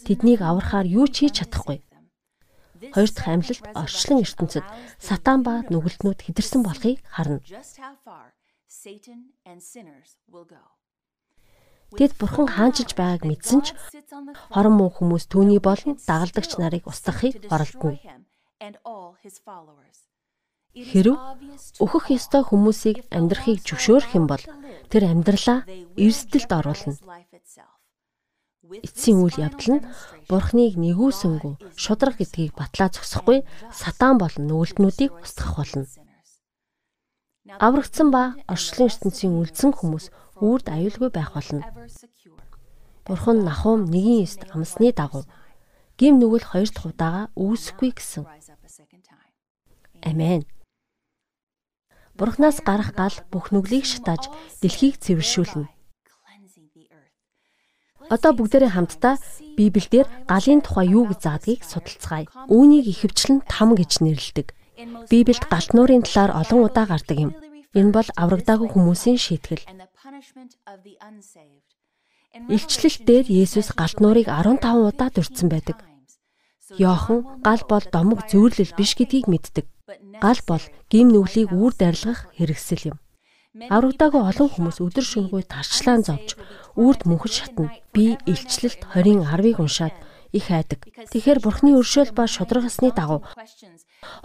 [0.05, 1.81] Тэднийг аврахаар юу ч хийж чадахгүй.
[2.93, 4.65] Хоёр дахь амьлалт орчлон ертөнцид
[5.01, 7.41] сатан ба нүгэлтнүүд хідэрсэн болохыг харна.
[11.97, 13.73] Тэд бурхан хаанчилж байгааг мэдсэн ч
[14.53, 17.97] хорон муу хүмүүс түүний болон дагалдагч нарыг устгахыг оролдоно.
[20.77, 21.17] Хэрв
[21.81, 24.43] өөхөх ёстой хүмүүсийг амьдрахыг зөвшөөрөх юм бол
[24.93, 25.65] тэр амьдралаа
[25.97, 26.95] эрсдэлд оруулна.
[28.85, 29.85] Эцсийн үйл явдал нь
[30.29, 35.85] Бурхныг нэгүүлсэнгүй шудраг гэдгийг батлаа зогсохгүй сатан болон нүгэлтнүүдийг устгах болно.
[37.47, 40.11] Аврагдсан ба орчлон ертөнцийн үлдсэн хүмүүс
[40.43, 41.63] үрд аюулгүй байх болно.
[43.07, 45.23] Бурхан Нахум 1:9-д амсны дагуу
[45.95, 48.27] гим нүгэл хоёр дахь удаага үүсэхгүй гэсэн.
[50.03, 50.43] Амен.
[52.17, 54.27] Бурханаас гарах гал бүх нүглийг шатааж
[54.61, 55.69] дэлхийг цэвэршүүлнэ.
[58.09, 59.15] Одоо бүгдээрээ хамтдаа
[59.59, 62.25] Библиэлд галын тухай юу гэж заадгийг судалцгаая.
[62.47, 64.47] Үүнийг ихэвчлэн там гэж нэрлэдэг.
[65.11, 67.31] Библиэд галт нуурын талаар олон удаа гардаг юм.
[67.75, 69.67] Энэ бол аврагдаагүй хүмүүсийн шийтгэл.
[72.47, 75.77] Илчлэлт дээр Есүс галт нуурыг 15 удаа дурдсан байдаг.
[76.79, 79.65] Йохан гал бол домог зүйрлэл биш гэдгийг мэддэг.
[80.19, 82.97] Гал бол гим нүглийг үүр дарилгах хэрэгсэл юм.
[83.71, 86.35] Аврагдаагүй олон хүмүүс өдөр шөнөгүй тарчлаан зовж
[86.75, 87.71] үрд мөнхөж шатна.
[87.95, 89.95] Би илчлэлт 20-ын 10-ыг уншаад
[90.35, 90.85] их айдаг.
[90.91, 93.23] Тэгэхээр Бурхны өршөөл ба шударгасны дагуу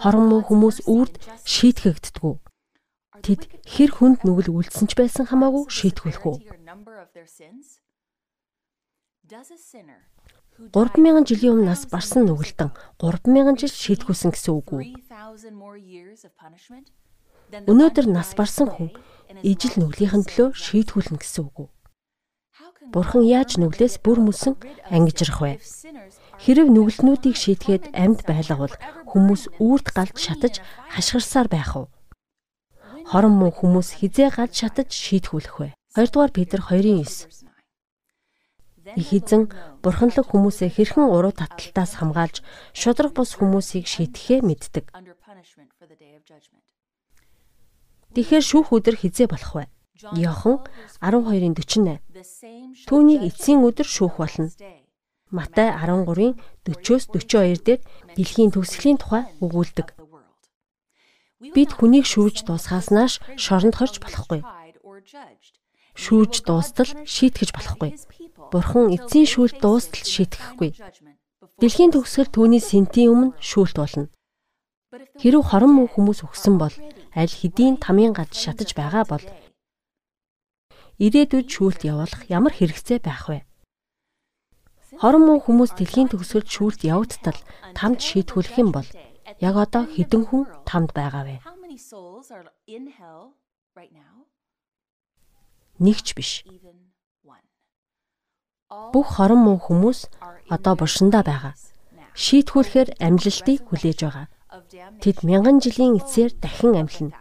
[0.03, 1.15] хорон муу хүмүүс үрд
[1.47, 2.35] шийтгэгддэггүй.
[3.23, 6.37] Тэд хэр хүнд нүгэл үлдсэн ч байсан хамаагүй шийтгүүлэх үү?
[10.59, 12.69] 3000 жилийн өмнө нас барсан нүгэлтэн
[13.01, 14.83] 3000 жил шийтгүүлсэн гэсэн үг үү?
[17.65, 18.93] Өнөөдөр нас барсан хүн
[19.41, 21.69] ижил нүглийнхэн төлөө шийтгүүлнэ гэсэн үг үү?
[22.93, 24.53] Бурхан яаж нүглээс бүр мөсөн
[24.93, 25.57] ангижрах вэ?
[26.37, 28.75] Хэрэг нүгэлтнүүдийг шийтгээд амьд байлгавал
[29.09, 30.61] хүмүүс үрд галд шатаж
[30.93, 31.87] хашгирсаар байх уу?
[33.09, 35.69] Хорон муу хүмүүс хизээ галд шатаж шийтгүүлэх вэ?
[35.97, 37.52] 2 дугаар Петр 2:9
[38.83, 39.47] Их эзэн
[39.79, 42.43] бурханлаг хүмүүсээ хэрхэн уруу таталтаас хамгаалж
[42.75, 44.91] шудраг бус хүмүүсийг шийтгэхээ мэддэг.
[48.13, 49.65] Тэгэхээр шүүх өдөр хизээ болох вэ?
[50.19, 50.59] Йохан
[50.99, 52.03] 12-ын 48.
[52.85, 54.51] Түүнийг эцсийн өдөр шүүх болно.
[55.31, 56.35] Матай 13-ын
[56.67, 57.81] 40-оос 42 дээр
[58.13, 59.95] дэлхийн төгсгөлийн тухай өгүүлдэг.
[61.55, 64.45] Бид хүнийг шүүж дуусгааснаас шоронд хорж болохгүй.
[65.97, 67.97] Шүүж дуустал шийтгэж болохгүй.
[68.53, 70.77] Бурхан эцсийн шүүлт дуустал шийтгэхгүй.
[71.57, 74.13] Дэлхийн төгсгөл түүний сентийн өмнө шүүлт болно.
[75.17, 76.75] Хэрв хорон муу хүмүүс өгсөн бол
[77.17, 79.25] аль хэдийн тамийн гад шатаж байгаа бол
[81.01, 83.41] ирээдүйд шүүлт явуулах ямар хэрэгцээ байх вэ?
[85.01, 87.39] Хорон муу хүмүүс дэлхийн төгсгөлд шүүлт явагдтал
[87.73, 88.85] тамд шийтгүүлэх юм бол
[89.41, 91.35] яг одоо хэдэн хүн тамд байгаа вэ?
[95.81, 96.45] Нэгч биш.
[98.93, 99.99] Бүх хорон муу хүмүүс
[100.49, 101.53] одоо буршиндаа байгаа.
[102.13, 104.27] Шийтгүүлэхээр амьлалтыг хүлээж байгаа.
[105.01, 107.17] Тэд мянган жилийн эцээр дахин амьлна.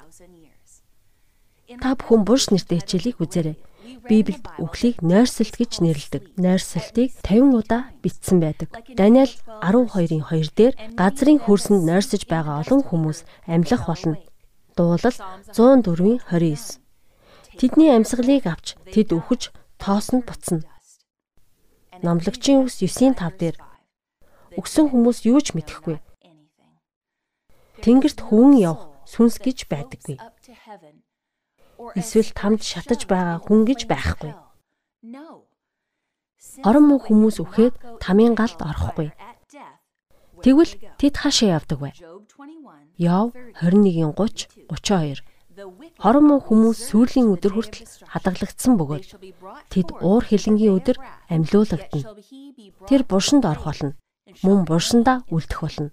[1.81, 3.57] Та бүхэн бурш нэртэй хичээлийг үзээрэй.
[4.03, 6.35] Библиэд үхлийг нойрсолт гэж нэрлэдэг.
[6.37, 8.69] Нойрсолтыг 50 удаа бичсэн байдаг.
[8.99, 14.19] Даниэл 12-ын 2 дээр газрын хөрсөнд нойрсож байгаа олон хүмүүс амьлах болно.
[14.77, 15.17] Дуулал
[15.55, 16.83] 104-ийн 29.
[17.59, 20.67] Тэдний амьсгалыг авч тэд үхэж тоосонд буцна.
[22.03, 23.57] Номлогчийн үгс 9:5 дээр
[24.59, 25.97] өгсөн хүмүүс юу ч мэдэхгүй.
[27.83, 30.19] Тэнгэрт хөвөн явах сүнс гэж байдаггүй.
[31.99, 34.33] Эсвэл тамд шатаж байгаа хүн гэж байхгүй.
[36.67, 39.09] Орон муу хүмүүс үхээд тамийн галд орохгүй.
[40.43, 41.91] Тэгвэл тэд хаашаа явдаг вэ?
[42.99, 43.31] Яв
[43.63, 45.23] 21:30 32
[46.03, 49.05] Хорон муу хүмүүс сүүлийн өдөр хүртэл хадгалагдсан бөгөөд
[49.73, 50.97] тэд уур хилэнгийн өдөр
[51.31, 52.19] амьлуулагдана.
[52.89, 53.95] Тэр буршинд орох болно.
[54.43, 55.91] Мөн буршиндаа үлдэх болно.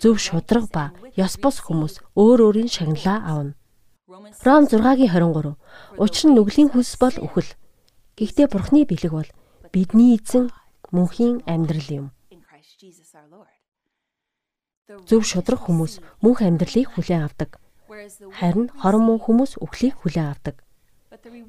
[0.00, 0.84] Зөв шудраг ба
[1.16, 3.52] ёс бос хүмүүс өөр өөрийн шагналаа авна.
[4.46, 5.56] Ром 6-гийн 23.
[5.98, 7.50] Учир нь нүглийн хүс бол үхэл.
[8.16, 9.30] Гэхдээ Бурхны бэлэг бол
[9.72, 10.52] бидний эзэн
[10.94, 12.06] мөнхийн амьдрал юм.
[15.08, 17.56] Зөв шудраг хүмүүс мөнх амьдралыг хүлээн авдаг.
[18.38, 20.56] Харин хорон муу хүмүүс үхлийг хүлээн авдаг.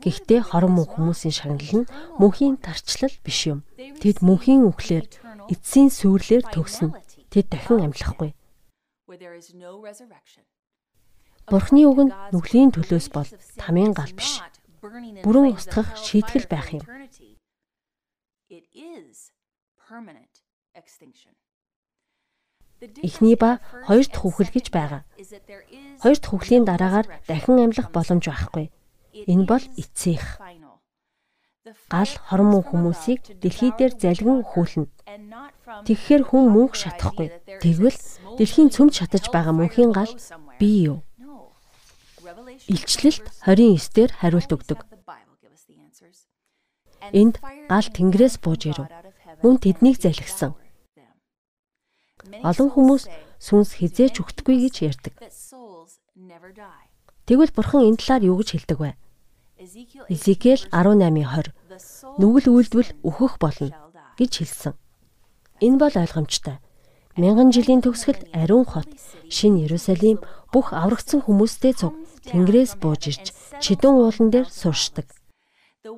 [0.03, 1.89] Гэхдээ хорон муу хүмүүсийн шагнал нь
[2.21, 3.65] мөнхийн тарчлал биш юм.
[3.75, 5.05] Тэд мөнхийн үхлээр
[5.49, 6.93] эцсийн сүрлээр төгснө.
[7.33, 8.31] Тэд дахин амьлахгүй.
[11.49, 13.29] Бурхны үг нь нүглийн төлөөс бол
[13.61, 14.41] тамийн гал биш
[15.25, 16.83] бүрэн устгах шийтгэл байх юм.
[22.81, 25.01] Эхний ба хоёр дахь үхэл гэж байгаа.
[26.05, 28.69] Хоёр дахь үхлийн дараагаар дахин амьлах боломж байхгүй.
[29.25, 30.37] Энэ бол эцсийнх.
[31.89, 34.85] Гал хормон хүмүүсийг дэлхий дээр залгин өхүүлнэ.
[35.89, 37.33] Тэгэхээр хүн мөнх шатахгүй.
[37.57, 37.97] Тэгвэл
[38.37, 40.13] дэлхийн цөмж шатаж байгаа мөнхийн гал
[40.61, 41.01] бий юу?
[42.69, 44.85] Илчлэлт 29 дээр хариулт өгдөг.
[47.17, 48.93] Энд гал тэнгэрээс бууж ирэв.
[49.41, 50.53] Мөн тэднийг залгисан.
[52.45, 53.09] Олон хүмүүс
[53.41, 55.13] сүнс хизээч өгтөхгүй гэж ярьдаг.
[56.15, 58.91] Тэгвэл бурхан энэ талаар юу гэж хэлдэг вэ?
[60.07, 61.51] Изекэл 18:20
[62.19, 63.75] Нүгэл үйлдвэл өөхөх болно
[64.15, 64.73] гэж хэлсэн.
[65.59, 66.63] Энэ бол ойлгомжтой.
[67.19, 68.87] Мянган жилийн төгсгөлд ариун хот,
[69.27, 71.95] шинэ Иерусалим бүх аврагдсан хүмүүстэй цуг
[72.27, 73.25] Тэнгэрээс бууж ирж
[73.59, 75.07] чидэн уулан дээр суршдаг.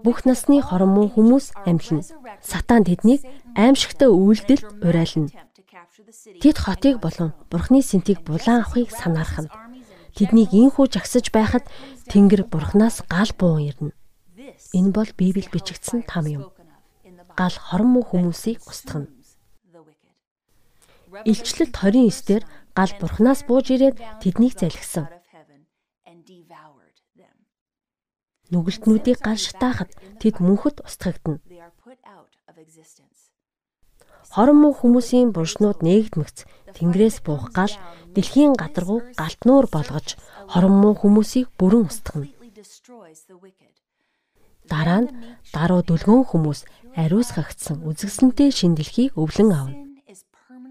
[0.05, 2.01] Бүх насны хорон муу хүмүүс амьлна.
[2.41, 3.21] Сатан тэднийг
[3.53, 5.29] аимшигтай үйлдэлд урайлна.
[6.41, 9.49] Тэд хотыг болон Бурхны сэнтийг булан авахыг санаархна.
[10.17, 11.69] Тэднийг инхүү жагсаж байхад
[12.09, 13.93] Тэнгэр Бурханаас гал буун ирнэ.
[14.73, 16.43] Энэ бол Библиэд бичигдсэн там юм.
[17.37, 19.13] Гал хорон муу хүмүүсийг устгана.
[21.21, 25.05] Илчлэлт 29 дээр гал Бурханаас бууж ирээд тэднийг залгисан.
[28.49, 31.37] Нүгэлтнүүдийг гал шатаахад тэд мөнхөд устгагдана.
[34.33, 36.37] Хорон муу хүмүүсийн буршнууд нээгдмэгц
[36.75, 37.73] тэнгэрээс буух гал
[38.15, 40.07] дэлхийн гадаргуу галтнуур болгож
[40.51, 42.27] хорон муу хүмүүсийг бүрэн устгана.
[44.71, 45.09] Дараа нь
[45.55, 46.59] даруй дүлгөөн хүмүүс
[46.99, 49.79] ариус гагцсан үзэгсэнтэй шин дэлхийг өвлөн авна.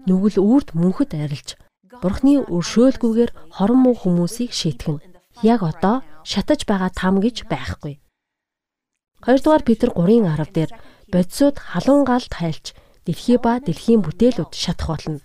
[0.07, 1.57] Нүгэл үрд мөнхөд арилж
[2.01, 5.01] Бурхны өршөөлгүйгээр хорон муу хүмүүсийг шийтгэн.
[5.41, 7.97] Яг одоо шатаж байгаа там гэж байхгүй.
[9.25, 10.71] 2 дугаар Петр 3-ын 10 дээр
[11.09, 15.19] бодисууд халуун галд хайлж дэлхий ба дэлхийн бүтээлүүд шатах болно.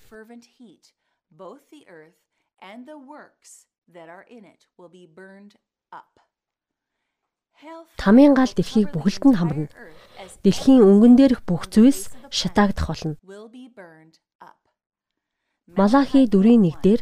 [8.02, 9.70] Тамийн гал дэлхийг бүхэлд нь хамарна.
[10.42, 13.14] Дэлхийн өнгөн дээрх бүх зүйлс шатаагдах болно.
[15.78, 17.00] Малахи 4:1 дээр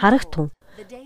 [0.00, 0.48] Харагтун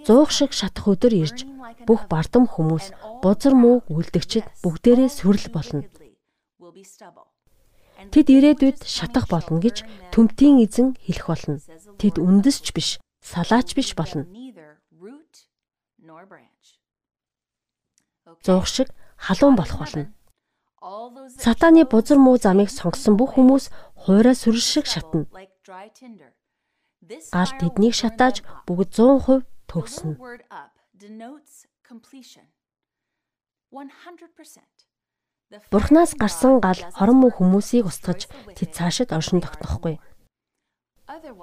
[0.06, 1.38] зуух шиг шатах өдөр ирж
[1.86, 2.86] бүх бардам хүмүүс
[3.22, 5.80] бузар мууг үлдэгчд бүгдээрээ сүрэл болно.
[8.12, 11.56] Тэд ирээдүйд шатах болно гэж төмтийн эзэн хэлэх болно.
[12.00, 14.26] Тэд үндэсч биш, салаач биш болно.
[18.44, 20.12] Зуух шиг халуун болох болно.
[21.40, 23.64] Сатаны бузар муу замыг сонгосон бүх хүмүүс
[24.04, 25.24] хуурай сүрэл шиг шатна.
[27.32, 30.16] Гал тэднийг шатааж бүгд 100% төгснө.
[35.70, 39.98] Бурхнаас гарсан гал хорон муу хүмүүсийг устгаж тэд цаашид оршин тогтнохгүй.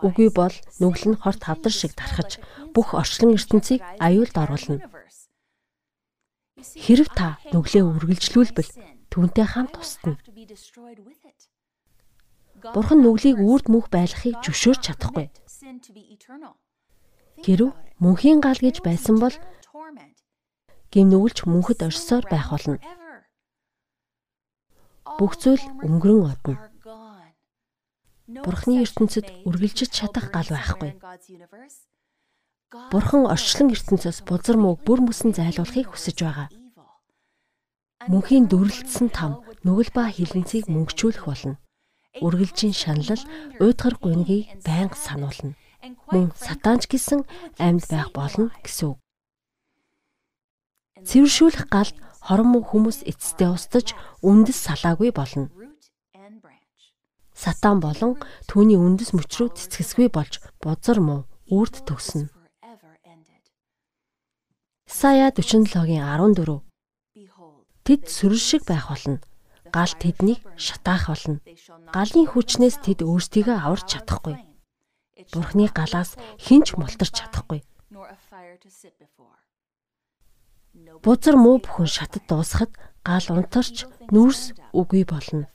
[0.02, 2.42] Үгүй бол нүгэл нь хорт хавдар шиг тархаж
[2.74, 4.82] бүх орчлон ертөнцийг аюулд оруулна.
[6.62, 8.72] Хэрв та нүглээ үргэлжлүүлбэл
[9.12, 10.18] түүнтэй хамт устна.
[12.74, 15.28] Бурхан нүглийг үрд мөнх байлгахыг зөвшөөрч чадахгүй.
[17.42, 17.74] Хэрв
[18.04, 19.36] мөнхийн гал гэж байсан бол
[20.94, 22.78] гим нүгэлч мөнхөд орсоор байх болно.
[25.22, 26.58] Бүх зүйл өнгөрөн одно.
[28.42, 30.98] Бурхны ертөнцид үргэлжиж чадах гал байхгүй.
[32.90, 36.50] Бурхан орчлон ертөнцөөс бузар мөг бүр мөсөн зайлуулахыг хүсэж байгаа.
[38.10, 41.62] Мөнхийн дүрлэлтсэн там нүгэл ба хилэнцгийг мөнгөчүүлэх болно.
[42.18, 43.22] Үргэлжийн шаналл
[43.62, 45.54] уйдгар гунгийг байнга сануулна.
[46.10, 47.30] Мөн сатанч гэсэн
[47.62, 49.00] амьд байх болно гэсэн үг.
[51.06, 53.88] Цэвэршүүлэх галд хорон мөн хүмүүс эцэстээ устж
[54.22, 55.50] үндэс салаагүй болно.
[57.34, 62.30] Сатан болон түүний үндэс мөчрөө цэцгэсгүй болж бузар муу үрд төгснө.
[64.86, 66.62] Сая 47-гийн 14
[67.82, 69.18] Тэд сүрэл шиг байх болно.
[69.74, 71.42] Гал тэднийг шатаах болно.
[71.90, 74.38] Галын хүчнээс тэд өөрсдийгөө аварч чадахгүй.
[75.34, 77.66] Бурхны галаас хинч мултарч чадахгүй.
[81.04, 82.72] Бузар муу бүхэн шатад дуусахад
[83.02, 85.50] гал унтарч нүүрс үгүй болно.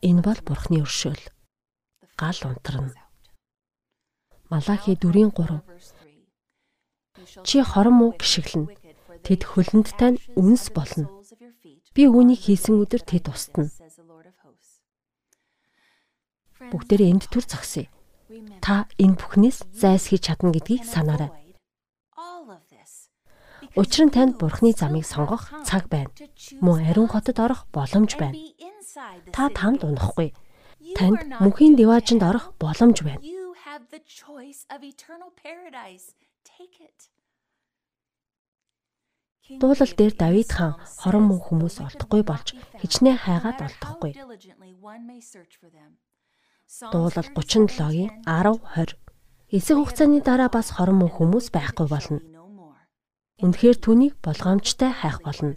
[0.00, 1.24] Энэ бол Бурхны өршөөл.
[2.16, 2.92] Гал унтарна.
[4.50, 5.60] Малахи 4:3
[7.44, 8.72] Чи хорон муу гიშгэлнэ.
[9.24, 11.08] Тэд хөлөнд тань үнс болно.
[11.94, 13.70] Би үүнийг хийсэн өдөр тэд устна.
[16.70, 17.88] Бүгдээрээ энд төр зогсъё.
[18.64, 21.30] Та энэ бүхнээс зайлсхийж чадна гэдгийг санаарай.
[23.76, 26.10] Учир нь танд Бурхны замыг сонгох цаг байна.
[26.64, 28.38] Мөн ариун хотод орох боломж байна.
[29.34, 30.32] Та тамд унахгүй.
[30.96, 33.20] Танд мөнхийн диваажинд орох боломж байна.
[39.60, 44.12] Дуулал дээр Давид хаан хорон мөн хүмүүс олдохгүй болж хичнээн хайгаад олдохгүй.
[46.92, 48.96] Дуулал 37-гийн 10 20
[49.56, 52.18] Эсэг хугацааны дараа бас хорон мөн хүмүүс байхгүй болно.
[53.44, 55.54] Үнэхээр түүнийг болгоомжтой хайх болно.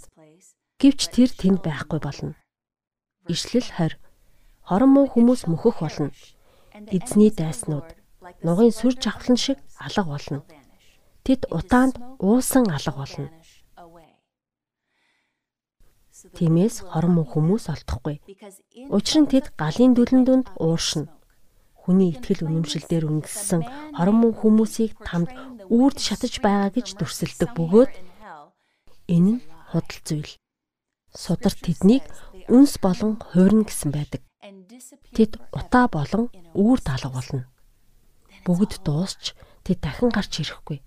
[0.81, 2.35] Гэвч тэр тэнд байхгүй болно.
[3.25, 3.97] Ишлэл 20
[4.67, 6.11] Хорон мөн хүмүүс мөхөх болно.
[6.91, 7.95] Эзний дайснууд
[8.43, 10.43] нугын сүр жавхлан шиг алга болно.
[11.23, 13.31] Тэд утаанд уусан алга болно.
[16.37, 18.17] Тиймээс хорон мөн хүмүүс олдохгүй.
[18.89, 21.11] Учир нь тэд галын дүлэн дүнд ууршина.
[21.77, 23.61] Хүний итгэл үнэмшил дээр үндэссэн
[23.97, 25.29] хорон мөн хүмүүсийг тамд
[25.69, 27.91] үрд шатаж байгаа гэж дүрсэлдэг бөгөөд
[29.13, 30.33] энэ нь худал зүйл.
[31.13, 32.03] Судар тэднийг
[32.51, 34.21] үнс болон хуурна гэсэн байдаг.
[35.15, 37.43] Тэд утаа болон үүрд алга болно
[38.47, 39.35] бүгд дуусч
[39.67, 40.79] тэд дахин гарч ирэхгүй.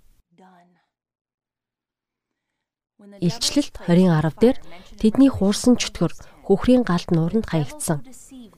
[3.01, 4.57] Илчлэлт 20:10 дээр
[5.01, 6.13] тэдний хуурсан чөтгөр
[6.45, 8.05] хөхрийн галд нууранд хаягдсан.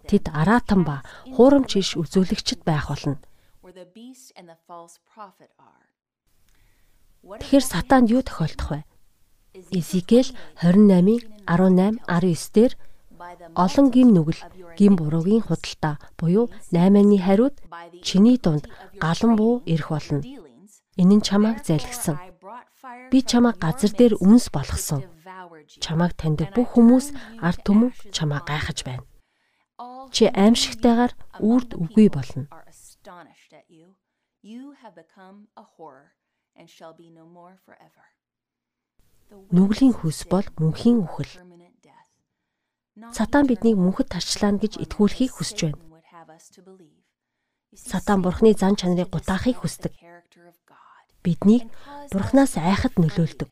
[0.08, 3.22] Тэд араатан ба хуурамч иш үзүүлэгчд байх болно.
[7.22, 8.80] Тэгэхээр сатаанд юу тохиолдох вэ?
[9.70, 12.72] Эзекиэл 28-ийн 18 19 дээр
[13.54, 14.40] олон гим нүгэл
[14.74, 17.54] гим буруугийн худалдаа буюу 8-ны хариуд
[18.02, 18.66] чиний дунд
[18.98, 20.18] галан буу ирэх болно.
[20.98, 22.31] Энэ нь чамайг зайлгсан.
[23.12, 25.04] Би чамайг газар дээр үнс болгосон.
[25.84, 27.12] Чамайг таньдаг бүх хүмүүс
[27.44, 29.04] ард түмэн чамайг гайхаж байна.
[30.14, 31.12] Чи аимшигтайгаар
[31.44, 32.48] үрд үгүй болно.
[39.52, 41.32] Нүглийн хүс бол мөнхийн үхэл.
[43.12, 45.80] Сатан биднийг мөнхөд тарчлаана гэж итгүүлэхийг хүсэж байна.
[47.72, 49.92] Сатан бурхны зан чанарыг гутаахыг хүсдэг.
[51.22, 51.70] Биднийг
[52.10, 53.48] бурхнаас айхад нөлөөлдөг.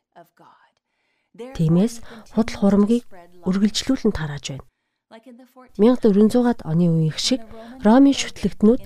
[1.55, 2.03] Тиймээс
[2.35, 3.07] худал хурамгийг
[3.47, 4.67] үргэлжлүүлэн тарааж байна.
[5.11, 7.41] 1400-аад оны үеийн шиг
[7.83, 8.81] Ромын шүтлэгтнүүд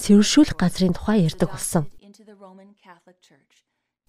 [0.00, 1.84] цэвэршүүлэх газрын тухай ярьдаг болсон.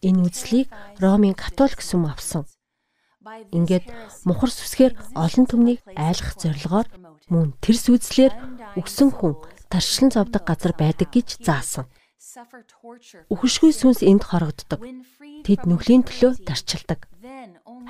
[0.03, 0.67] Энэ үзлийг
[0.99, 2.43] Ромын католик сүм авсан.
[3.55, 3.87] Ингээд
[4.27, 6.87] мухар сүсгээр олон түмнийг айлгах зорилгоор
[7.31, 8.35] мөн тэрс үзлэр
[8.75, 9.39] өгсөн хүн
[9.71, 11.87] таршлан зовдөг газар байдаг гэж заасан.
[13.33, 14.79] Үхшгүй сүнс энд хорогддог.
[15.43, 17.11] Тэд нүглийн төлөө тарчилдаг.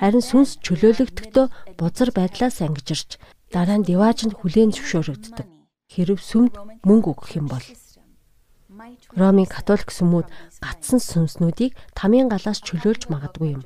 [0.02, 1.46] Харин сүнс чөлөөлөгдөхдөө
[1.78, 3.22] бузар байдлаас ангижирч
[3.54, 5.46] дараа нь диваажинд хүлээн зөвшөөрөгддөг.
[5.86, 7.62] Хэрв сүмд мөнгө өгөх юм бол
[9.14, 10.26] Ромын католик сүмүүд
[10.58, 13.62] гатсан сүнснүүдийг тамийн галаас чөлөөлж магадгүй юм.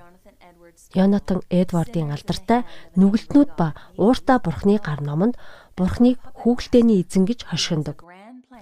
[0.92, 2.68] Йонатан Эдвардын алдартай
[3.00, 5.40] нүгэлтнүүд ба ууртаа бурхны гар номонд
[5.76, 8.07] бурхныг хүүгэлтэйний эзэн гэж хошигндог.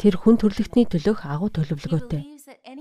[0.01, 2.23] Тэр хүн төрлөختний төлөөх агуу төлөвлөгөөтэй.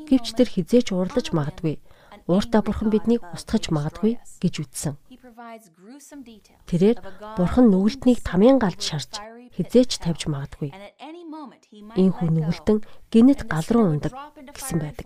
[0.10, 1.80] Гэвч тэр хизээч уурлаж магадгүй.
[2.28, 4.96] Ууртаа бурхан биднийг устгаж магадгүй гэж үздсэн.
[6.70, 6.98] Тэрээр
[7.38, 9.22] бурхан нүгэлтнийг тамийн галд шарж
[9.56, 10.70] хизээч тавьж магадгүй.
[11.96, 12.78] Ийхүү нүгэлтэн
[13.14, 14.14] гинэт гал руу ундаг
[14.52, 15.06] гэсэн байдаг.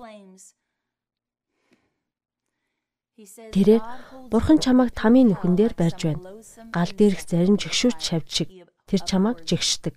[3.54, 3.84] Тэрээр
[4.32, 6.24] бурхан чамайг тамийн нүхэн дээр барьж байна.
[6.72, 8.50] Гал дээрх зарим жигшүүч шавж шиг
[8.88, 9.94] тэр чамайг жигшдэг.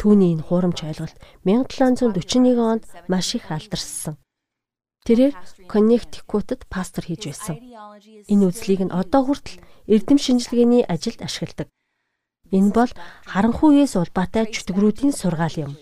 [0.00, 4.16] Түүний энэ хуурамч ойлголт 1741 онд маш их алдарссан.
[5.02, 5.34] Тэрээр
[5.66, 7.58] Коннектикутад пастор хийж байсан.
[8.30, 9.58] Энэ үзлийг нь одоо хүртэл
[9.90, 11.68] эрдэм шинжилгээний ажилд ашигладаг.
[12.54, 12.92] Энэ бол
[13.26, 15.72] харанхуйээс улбаатай чөтгөрүүдийн сургаал юм.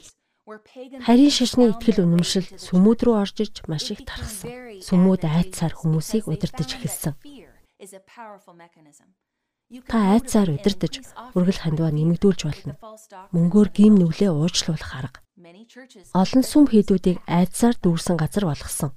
[1.05, 4.81] Харийн шашны ихтгэл үнэмшил сүмүүд рүү орж иж маш их тархсан.
[4.81, 7.15] Сүмүүд айцсаар хүмүүсийг удирдах эхэлсэн.
[9.71, 10.99] Та айцсаар удирдах
[11.39, 12.75] үргэл хандваа нэмэгдүүлж болно.
[13.31, 15.23] Мөнгөөр гим нүглээ уучлуулах арга.
[16.11, 18.91] Олон сүм хийдүүдийг айцсаар дүүрсэн газар болгосон.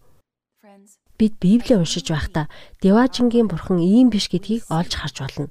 [1.14, 2.50] Бид Библийг уншиж байхдаа
[2.82, 5.46] Деважингийн бурхан ийм биш гэдгийг олж харж болно.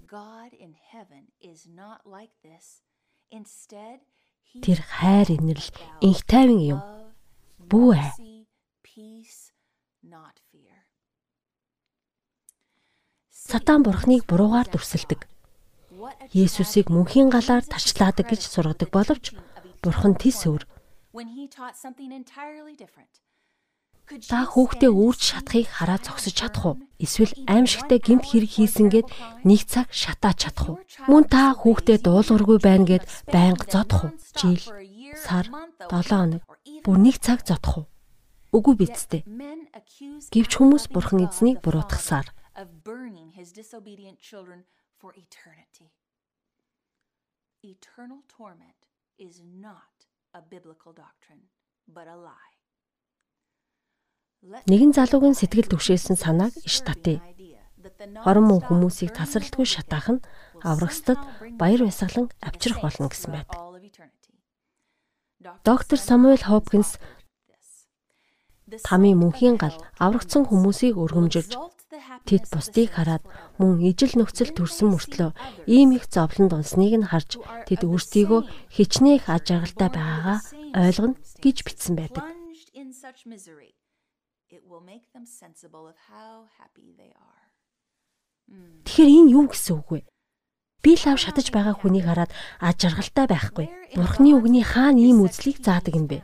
[4.59, 5.68] Тэр хайр инэрл
[6.03, 6.81] инх тайван юм.
[7.70, 8.32] Бүү ээ.
[13.53, 15.29] Сатан бурхныг буруугаар дүрсэлдэг.
[16.33, 19.37] Есүсийг мөнхийн галаар тарчлаадаг гэж сургадаг боловч
[19.85, 20.65] бурхан тис өөр.
[24.33, 26.81] Та хүүхдээ үүрч шатахыг хараа зогсож чадах уу?
[26.97, 29.09] Эсвэл аимшигтай гинт хэрэг хийсэн гээд
[29.45, 30.77] нэг цаг шатаач чадах уу?
[31.13, 34.17] Мөн та хүүхдээ дуулуургүй байна гээд байнга зодох уу?
[34.33, 34.65] Жил,
[35.21, 35.45] сар,
[35.93, 36.43] 7 хоног
[36.89, 37.87] бүр нэг цаг зодох уу?
[38.57, 39.23] Үгүй бидтэй.
[40.33, 42.33] Гэвч хүмүүс бурхан эзнийг буруутгасаар
[47.65, 48.83] Eternal torment
[49.19, 49.95] is not
[50.35, 51.49] a biblical doctrine,
[51.89, 52.53] but a lie.
[54.69, 57.23] Нэгэн залуугийн сэтгэл түгшээсэн санааг иш татъя.
[58.21, 60.25] Хорон мөн хүмүүсийг тасралтгүй шатаах нь
[60.61, 61.23] аврагстад
[61.57, 63.59] баяр баясгалан авчрах болно гэсэн байдаг.
[65.65, 66.99] Доктор Самуэль Хопкинс
[68.83, 71.55] тамийн мөнхийн гал аврагдсан хүмүүсийг өргөмжилж
[72.28, 73.24] тэд бусдыг хараад
[73.61, 75.30] мөн ижил нөхцөл төрсөн мөртлөө
[75.68, 77.36] ийм их зовлонд унсныг нь харж
[77.68, 78.40] тэд өөрсдийгөө
[78.72, 80.38] хичнээн аж аргалтай байгаагаа
[80.72, 82.24] ойлгоно гэж бичсэн байдаг
[87.16, 87.47] are.
[88.84, 90.01] Тэгэхээр энэ юу гэсэн үг вэ?
[90.84, 93.66] Би лав шатаж байгаа хүнийг хараад аж аргалтай байхгүй.
[93.97, 96.20] Бурхны үгний хаана ийм үзлийг заадаг юм бэ?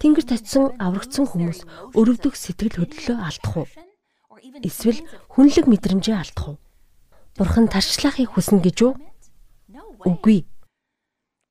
[0.00, 1.66] Тэнгэр татсан аврагдсан хүмүүс
[1.98, 3.68] өрөвдөх сэтгэл хөдлөлөө алдах уу?
[4.64, 6.58] Эсвэл хүнлэг мэдрэмжээ алдах уу?
[7.36, 8.92] Бурхан тарчлахыг хүснэ гэж үү?
[10.08, 10.46] Үгүй.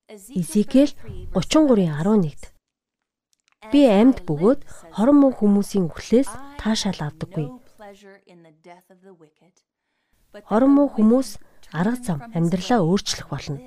[0.09, 0.91] Изекэл
[1.35, 2.57] 33:11-д
[3.71, 4.61] Би амьд бөгөөд
[4.95, 6.31] хорон мөн хүмүүсийн үхлээс
[6.61, 7.51] таашаал авдаггүй.
[10.47, 11.29] Хорон мөн хүмүүс
[11.75, 13.59] арга зам амьдралаа өөрчлөх болно.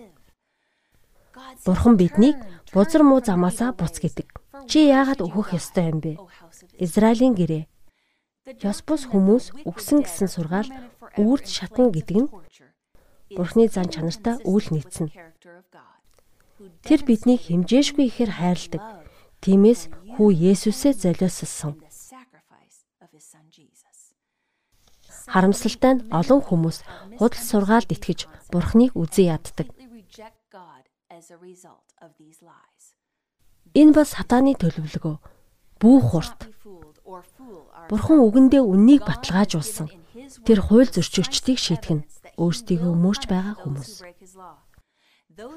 [1.66, 2.36] Бурхан биднийг
[2.72, 4.28] бузар муу замаасаа буц гэдэг.
[4.70, 6.16] Чи яагаад өөхөх ёстой юм бэ?
[6.80, 7.64] Израилийн гэрээ.
[8.46, 10.70] Ёс бус хүмүүс үгсэн гэсэн сургаал
[11.20, 12.32] үрд шатна гэдэг нь
[13.36, 15.12] Бурхны зан чанартай үйл нийцнэ.
[16.82, 18.82] Тэр биднийг хэмжээшгүй ихээр хайрладаг
[19.40, 21.80] Тиймээс хүү Есүсээ золиослсон.
[25.32, 26.78] Харамсалтай нь олон хүмүүс
[27.16, 29.68] худал сургаалд итгэж Бурхныг үзэн яддаг.
[33.80, 35.16] Энэ бас сатааны төлөвлөгөө.
[35.80, 36.38] Бүү хурд.
[37.90, 39.88] Бурхан үгэндээ үннийг баталгаажуулсан.
[40.46, 42.06] Тэр хууль зөрчигчдийг шийтгэн
[42.38, 43.90] өөрсдийгөө мөрч байгаа хүмүүс.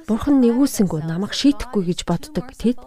[0.07, 2.79] Бурхан нэгүүлсэнгүү намайг шийтгэхгүй гэж боддог тэд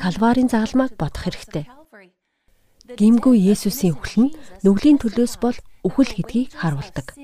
[0.00, 1.68] Калварын загалмайг бодох хэрэгтэй.
[2.98, 4.34] Гимгүй Есүсийн үхэл нь
[4.64, 7.14] нүглийн төлөөс бол үхэл гэдгийг харуулдаг.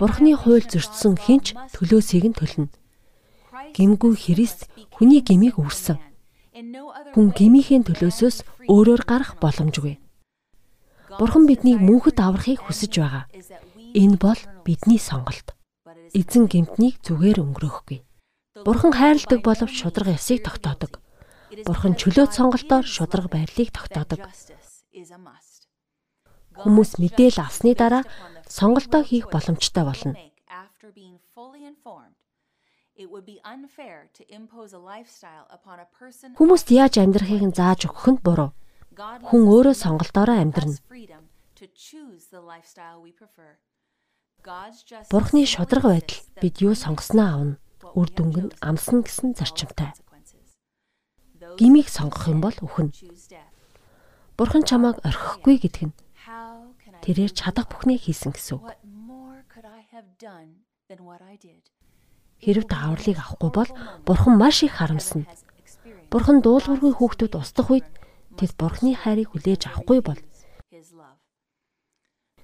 [0.00, 2.72] Бурхны хууль зөрчсөн хинч төлөөсийг нь төлнө.
[3.74, 5.98] Гимгүй Христ хүний гмийг үрсэн.
[7.14, 9.98] Хүн гмийнхээ төлөөсөөс өөрөөр гарах боломжгүй.
[11.18, 13.24] Бурхан биднийг мөнхөд аврахыг хүсэж байгаа.
[13.94, 15.54] Энэ бол бидний сонголт.
[16.14, 17.98] Эзэн гэмтнийг зүгээр өнгөрөөхгүй.
[18.66, 21.02] Бурхан хайрладаг боловч шударга ёсыг тогтоодог.
[21.66, 24.22] Бурхан чөлөөт сонголтоор шударга байрлалыг тогтоодог.
[26.62, 28.02] Хүмүүс мэдээл авсны дараа
[28.46, 30.14] сонголтоо хийх боломжтой болно.
[36.36, 38.52] Хүмүүст яаж амьдрахыг нь зааж өгөх нь буруу.
[38.92, 40.76] Хүн өөрөө сонголтоороо амьдрна.
[45.12, 47.56] Бурхны шударга байдал бид юу сонгосноо авна.
[47.96, 49.96] Үр дүнг нь амсна гэсэн зарчимтай.
[51.56, 52.92] Гимиг сонгох юм бол үхэн.
[54.36, 55.96] Бурхан чамайг орхихгүй гэдэг нь
[57.04, 58.76] тэрээр чадах бүхнийг хийсэн гэсэн үг.
[62.40, 63.70] Хэрв та авралыг авахгүй бол
[64.06, 65.28] Бурхан маш их харамсна.
[66.10, 67.86] Бурхан дуулуургүй хүүхдүүд устдах үед
[68.40, 70.20] тэд Бурханы хайрыг хүлээж авахгүй бол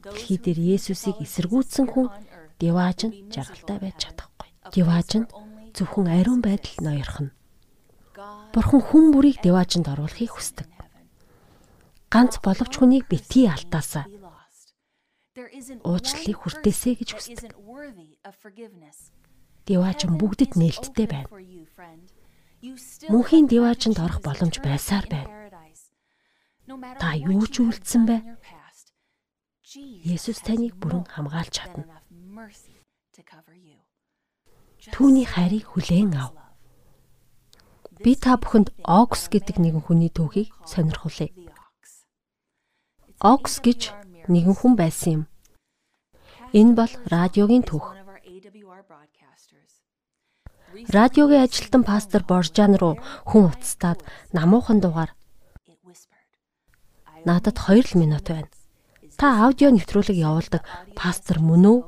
[0.06, 2.12] Дэлхий дээр Есүсийг эсэргүүцсэн хүн
[2.62, 4.48] Дивааж нь жаргалтай байж чадахгүй.
[4.70, 5.30] Дивааж нь
[5.74, 7.34] зөвхөн ариун байдал ноёрхно.
[8.54, 10.68] Бурхан хүн бүрийг Диваажинд оруулахыг хүсдэг.
[12.08, 14.06] Ганц боловч хүнийг битгий алдаасаа.
[15.84, 17.52] уучлалыг хүртээсэй гэж хүсдэг.
[19.66, 21.30] Диваачн бүгдэд нээлттэй байна.
[23.10, 25.30] Мөнхийн диваачнд орох боломж байсаар байна.
[27.02, 28.20] Та юу ч үлдсэн бай.
[30.06, 31.84] Есүс таныг бүрэн хамгаалж чадна.
[34.94, 36.30] Түүний хайрыг хүлээн ав.
[37.98, 41.26] Би та бүхэнд Окс гэдэг нэгэн хүний түүхийг сонирхолъё.
[43.18, 43.90] Окс гэж
[44.30, 45.22] нэгэн хүн байсан юм.
[46.54, 48.05] Энэ бол радиогийн түүх.
[50.84, 54.04] Радиогийн ажилтан пастор Боржан руу хүн уцтаад
[54.36, 55.16] намуухан дугаар
[57.24, 58.50] надад 2 минут байна.
[59.16, 60.62] Та аудио нэвтрүүлэг явуулдаг
[60.94, 61.78] пастор мөн үү?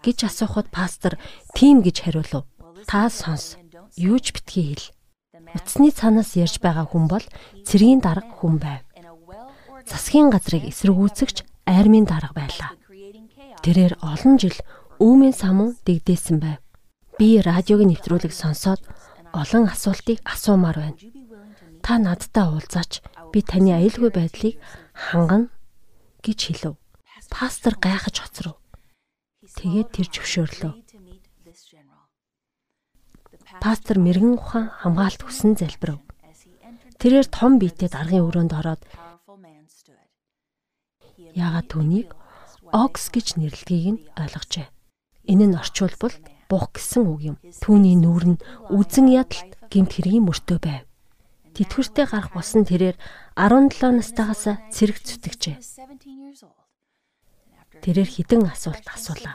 [0.00, 1.20] гэж асуухад пастор
[1.52, 2.48] тийм гэж хариулв.
[2.88, 3.60] Та сонс.
[3.96, 4.86] Юу ч битгий хэл.
[5.54, 7.24] Утасны цаанаас ярьж байгаа хүн бол
[7.68, 8.82] цэргийн дарга хүн байв.
[9.84, 12.72] Засгийн газрыг эсэргүүцэгч айрмын дарга байлаа.
[13.60, 14.56] Тэрээр олон жил
[14.96, 16.58] үүмийн самун дэгдээсэн байв.
[17.20, 18.80] Би радиогийн нэвтрүүлэг сонсоод
[19.36, 20.96] олон асуултыг асуумаар байна.
[21.84, 24.56] Та надтай уулзаач би таны аюулгүй байдлыг
[24.96, 25.52] хангана
[26.24, 26.80] гэж хэлв.
[27.28, 28.56] Пастор гайхаж хоцров.
[29.44, 30.72] Тэгээд тэр зөвшөөрлөө.
[33.60, 36.00] Пастор мэрэгэн ухаан хамгаалт хүсэн залбирав.
[36.96, 38.80] Тэрээр том биетэй даргын өрөөнд ороод
[41.36, 42.16] яагаад түүнийг
[42.72, 44.72] Окс гэж нэрлэдгийг нь ойлгожээ.
[45.28, 46.16] Энэ нь орчуулбал
[46.50, 47.36] бух гэсэн үг юм.
[47.62, 48.42] Түүний нүүр нь
[48.74, 50.84] үзэн ядалт гимт хэргийн мөртөө байв.
[51.54, 52.98] Тэтгэвртэй гарах болсон тэрээр
[53.38, 55.56] 17 настайгаас цэрэг зүтгэжээ.
[57.78, 59.34] Тэрээр хідэн асуулт асуулаа.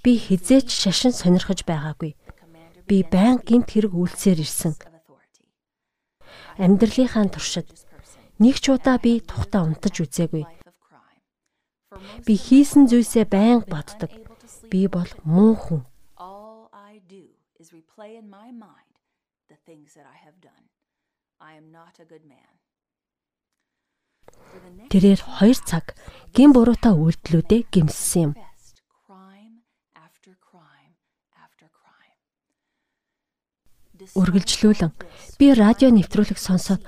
[0.00, 2.16] Би хизээч шашин сонирхож байгаагүй.
[2.88, 4.74] Би байн гинт хэрэг үйлсээр ирсэн.
[6.56, 7.68] Амьдралынхаа туршид
[8.40, 10.44] нэг ч удаа би тухтаа унтаж үзээгүй.
[12.24, 14.10] Би хийсэн зүйлсээ байн боддог.
[14.70, 15.82] Би бол муу хүн.
[24.90, 25.94] Тэрээр 2 цаг
[26.34, 28.32] гин буруутай үйлдэлүүдээ гимссэн юм.
[34.00, 34.92] Үргэлжлүүлэн
[35.38, 36.82] би радио нэвтрүүлэг сонсоод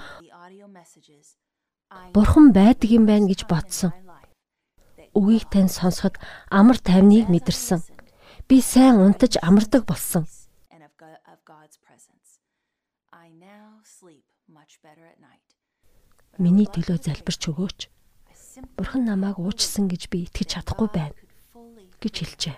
[2.15, 3.93] Бурхан байдаг юм байна гэж бодсон.
[5.13, 6.17] Үгийг тань сонсоход
[6.49, 7.81] амар тайвныг мэдэрсэн.
[8.49, 10.25] Би сайн унтаж амардаг болсон.
[16.41, 17.81] Миний төлөө залбирч өгөөч.
[18.77, 21.17] Бурхан намайг уучсан гэж би итгэж чадахгүй байна
[22.03, 22.57] гэж хэлжээ.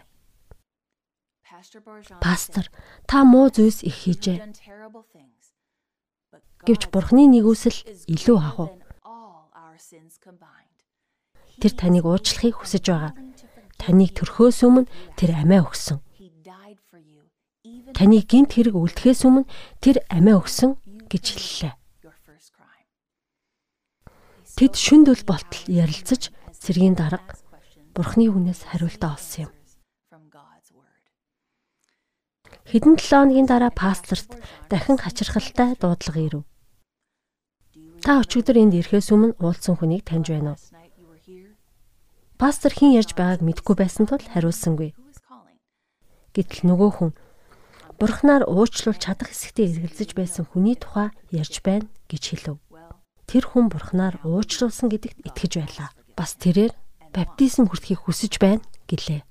[2.22, 2.66] Пастор,
[3.06, 4.38] та муу зүйлс их хийжээ.
[6.66, 7.78] Гэвч Бурханы нэгүсэл
[8.08, 8.70] илүү агуу.
[11.60, 13.12] Тэр таныг уучлахыг хүсэж байгаа.
[13.78, 15.98] Таныг төрхөөс өмнө тэр амиа өгсөн.
[17.94, 19.48] Таны гинт хэрэг үлдэхээс өмнө
[19.78, 20.76] тэр амиа өгсөн
[21.08, 21.74] гэж хэллээ.
[24.54, 26.30] Тэд шүндөл болтол ярилцаж
[26.62, 27.34] цэргийн дарга
[27.94, 29.52] Бурхны хүнээс хариултаа олсон юм.
[32.70, 34.30] Хэдэн 7 хоногийн дараа пасторт
[34.70, 36.42] дахин хачирхалтай дуудлага ирв.
[38.02, 40.83] Та өчигдөр энд ирэхээс өмнө уулзсан хүнийг таньж байна уу?
[42.44, 44.92] Пастор хэн ярьж байгааг мэдэхгүй байсан тул хариулсангүй.
[46.36, 47.10] Гэтэл нөгөө хүн
[47.96, 52.60] Бурхнаар уучлуул чадах хэсэгтээ эргэлзэж байсан хүний тухай ярьж байна гэж хэлв
[53.24, 55.90] тэр хүн бурхнаар уучлуулсан гэдэгт итгэж байлаа.
[56.12, 56.76] Бас тэрээр
[57.16, 59.24] баптизм хүртэхийг хүсэж байна гэлээ.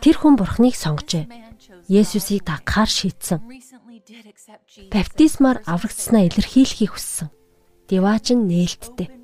[0.00, 1.28] Тэр хүн бурхныг сонгожээ.
[1.92, 3.38] Есүсийг дагахаар шийдсэн.
[4.90, 7.30] Баптизмаар аврагдсанаа илэрхийлэхийг хүссэн.
[7.86, 9.21] Дивааж нь нээлттэй.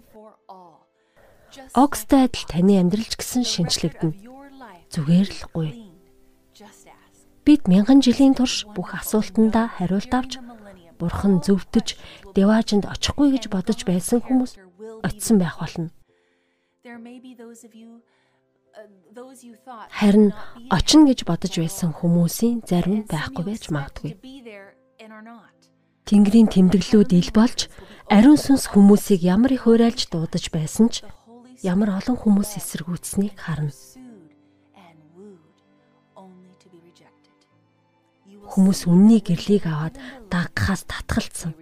[1.75, 4.15] Окстай адил таны амьдралч гэсэн шинчлэгдэнэ.
[4.93, 5.71] Зүгээр л гуй.
[7.45, 10.33] Бид мянган жилийн турш бүх асуултандаа хариулт авч
[10.99, 11.97] бурхан зөвтөж
[12.37, 14.59] деваажинд очихгүй гэж бодож байсан хүмүүс
[15.07, 15.89] очисон байх болно.
[19.99, 20.33] Харин
[20.71, 24.13] очино гэж бодож байсан хүмүүсийн зарим байхгүй байж магадгүй.
[26.09, 27.69] Тэнгэрийн тэмдэглэлүүд ил болж
[28.09, 31.05] ариун сүнс хүмүүсийг ямар их хуурайлж дуудаж байсан ч
[31.63, 33.73] ямар олон хүмүүс эсэргүүцсэнийг харна.
[38.49, 40.01] Хүмүүс үнний гэрлийг аваад
[40.33, 41.53] дагахаас татгалцсан.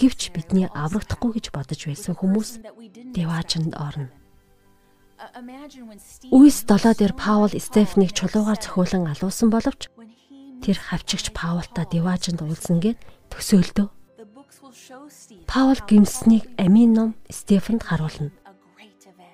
[0.00, 2.58] Гэвч бидний аврагдахгүй гэж бодож байсан хүмүүс
[3.14, 4.10] деваачнд орно.
[6.34, 9.86] Үес 7 дээр Паул Стефанийг чулуугаар цохиулан алуусан боловч
[10.66, 12.98] тэр хавчигч Паултай деваачнд уулзна гэд
[13.30, 13.86] төсөөлдөө.
[15.52, 18.32] Паул гимснийг амийн ном Стефанд харуулна.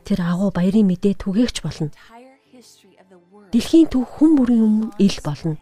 [0.03, 1.95] Тэр агуу баярын мэдээ түгээгч болно.
[3.55, 5.55] Дэлхийн төв хүн бүрийн өмнө ил болно.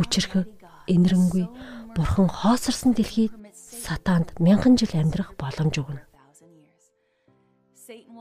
[0.00, 0.48] Хүчрэх,
[0.88, 1.44] энэрэнгүй,
[1.92, 6.02] бурхан хоосорсон дэлхийд сатаанд мянган жил амьдрах боломж өгнө.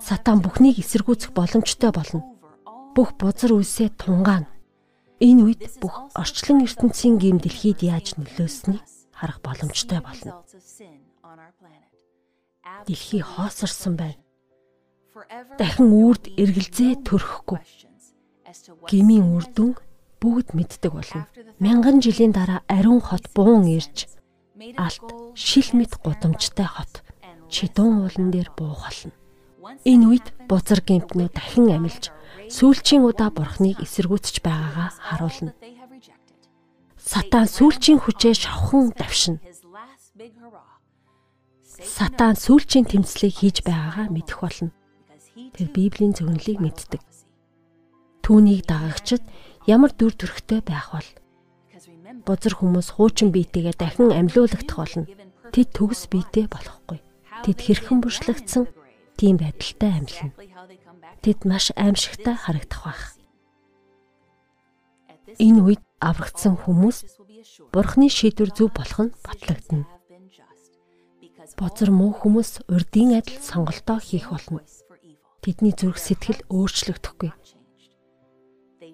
[0.04, 2.20] Сатан бүхнийг эсэргүүцэх боломжтой болно.
[2.92, 4.53] Бүх бузар үсээ тунгаана.
[5.20, 8.82] Энэ үед бүх орчлон ертөнцийн гим дэлхийд яаж нөлөөснийг
[9.14, 10.42] харах боломжтой болно.
[12.88, 14.24] Дэлхий хоосорсон байна
[15.60, 17.62] дахин үрд эргэлзээ төрөхгүй.
[18.90, 19.72] Гмийн үр дүн
[20.22, 21.30] бүгд мэддэг болно.
[21.62, 24.10] Мянган жилийн дараа ариун хот буун ирж
[24.78, 25.08] алт
[25.38, 27.06] шил мэд гудамжтай хот
[27.54, 29.14] чидүүн уулан дээр буухална.
[29.84, 32.12] Энэ үед бузар гэмтнүүд дахин амилж
[32.52, 35.52] сүүлчийн удаа бурхныг эсэргүүцэж байгаагаа харуулна.
[37.00, 39.40] Сатан сүүлчийн хүчээ шавхан давшина.
[41.68, 44.72] Сатан сүүлчийн тэмцлийг хийж байгаагаа мэдэх болно
[45.54, 47.02] тэр Библийн зөвнөлийг мэддэг.
[48.22, 49.24] Түүнийг дагагчид
[49.66, 51.10] ямар дүр төрхтэй байх бол
[52.26, 55.10] бузар хүмүүс хуучин биетэйгээ дахин амьлуулагдах болно.
[55.54, 57.02] Тэд төгс биетэй болохгүй.
[57.44, 58.64] Тэд хэрхэн бүршлэгдсэн
[59.24, 60.36] тийм байдалтай амьлна.
[61.24, 63.04] Тэд маш аимшигтай харагдах байх.
[65.40, 67.24] Энэ үед аврагдсан хүмүүс
[67.72, 69.88] Бурхны шийдвэр зөв болох нь батлагдана.
[71.56, 74.60] Бозор муу хүмүүс урдын адил сонголтоо хийх болно
[75.40, 77.32] тэдний зүрх сэтгэл өөрчлөгдөхгүй.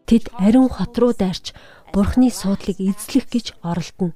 [0.05, 1.57] Тэд ариун хот руу дайрч
[1.89, 4.13] Бурхны суудлыг эзлэх гэж оролдоно.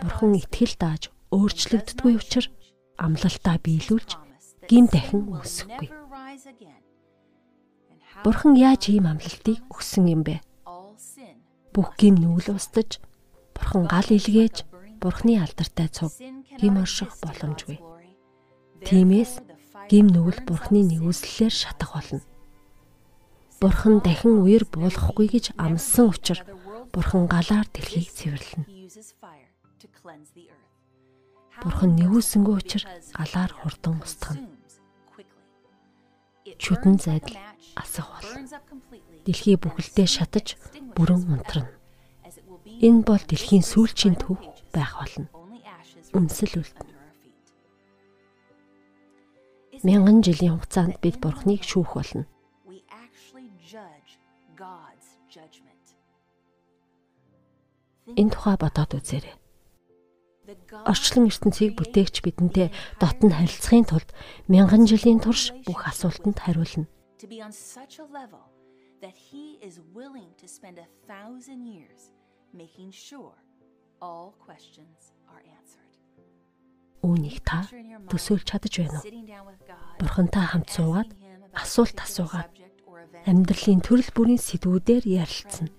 [0.00, 2.48] Бурхан итгэл дааж өөрчлөгддгүй учраас
[2.98, 4.10] амлалтаа биелүүлж
[4.68, 5.88] гим дахин өсөхгүй.
[8.24, 10.40] Бурхан яаж ийм амлалтыг өгсөн юм бэ?
[11.74, 12.98] Бүх гим нүүл устж,
[13.54, 14.66] Бурхан гал илгээж,
[14.98, 16.12] Бурхны алдартай цуг
[16.58, 17.78] гим орших боломжгүй.
[18.82, 19.38] Тиймээс
[19.90, 22.22] гим нүгэл бурхны нэгүслэлээр шатах болно.
[23.62, 26.42] Бурхан дахин үер буулгахгүй гэж амссан учраас
[26.90, 28.66] бурхан галаар дэлхийг цэвэрлэнэ.
[31.62, 34.46] Бурхан нэгүүлсэнгүй учраас галаар хурдан устгана.
[36.58, 37.36] Чүдэн зайдал
[37.76, 38.30] асах бол.
[39.24, 40.56] Дэлхий бүхэлдээ шатаж
[40.96, 41.72] бүрэн унтрана.
[42.86, 44.38] Энэ бол дэлхийн сүүлчийн төв
[44.72, 45.28] байх болно.
[46.16, 46.98] Үнсэл үлдэнэ
[49.82, 52.26] мянган жилийн хугацаанд бид Бурхныг шүүх болно.
[58.18, 59.37] Энэ тухай бодоод үзээрэй.
[60.68, 62.68] Орчлон ертөнцийг бүтээгч бидэнтэй
[63.00, 64.10] дотн харилцахын тулд
[64.52, 66.86] мянган жилийн турш бүх асуултанд хариулна.
[69.00, 72.10] that he is willing to spend a thousand years
[72.52, 73.34] making sure
[74.02, 75.94] all questions are answered.
[77.02, 77.62] Үүнийг та
[78.10, 79.06] төсөөлж чадаж байна уу?
[80.02, 81.10] Бурхантай хамт суугаад
[81.54, 82.50] асуулт асуугаад
[83.30, 85.70] амьдралын төрөл бүрийн сэдвүүдээр ярилцсан.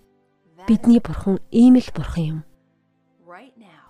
[0.63, 2.39] Бидний бурхан ийм л бурхан юм.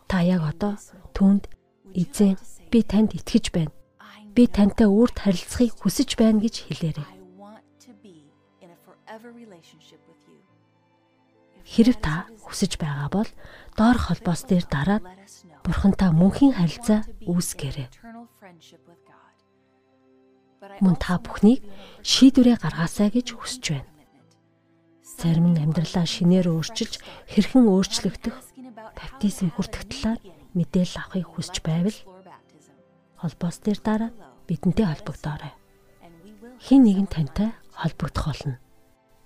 [0.09, 0.73] Та яг одоо
[1.13, 1.45] түнд
[1.93, 2.33] эзэн
[2.73, 3.73] би танд итгэж байна.
[4.33, 7.09] Би тантай үрд харилцахыг хүсэж байна гэж хэлээрэй.
[11.69, 13.29] Хэрв та хүсэж байгаа бол
[13.77, 15.05] доор холбоос дээр дараад
[15.61, 17.89] Бурхантай мөнхийн харилцаа үүсгээрэй.
[20.81, 21.61] Мөн та бүхнийг
[22.01, 23.89] шийдвэрээ гаргаасаа гэж хүсэж байна.
[25.05, 26.97] Зарим нь амьдралаа шинээр өөрчилж
[27.29, 28.48] хэрхэн өөрчлөгдөх
[28.97, 30.19] баптизм хүртэх талаар
[30.57, 31.97] мэдээлэл авахыг хүсэж байвал
[33.21, 34.11] холбоос дээр дараа
[34.47, 35.53] бидэнтэй холбогдоорой.
[36.59, 38.55] Хин нэгэн тантай холбогдох болно.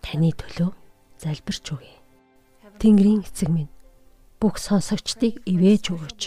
[0.04, 0.72] Таны төлөө
[1.22, 1.98] залбирч өгье.
[2.82, 3.72] Тэнгэрийн эцэг минь
[4.42, 6.22] бүх сонсогчдыг ивэж өгөөч.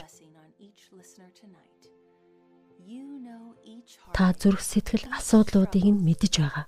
[4.16, 6.66] Та зүрх сэтгэл асуудлуудыг нь мэдэж байгаа.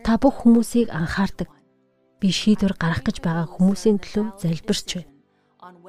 [0.00, 1.52] Та бүх хүмүүсийг анхаардаг.
[2.20, 5.09] Би шийдвэр гаргах гэж байгаа хүмүүсийн төлөө залбирч байна.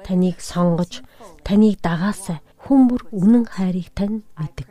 [0.06, 1.02] Таныг сонгож,
[1.46, 4.70] таныг дагаасаа хүн бүр үнэн хайрыг тань мэддэг.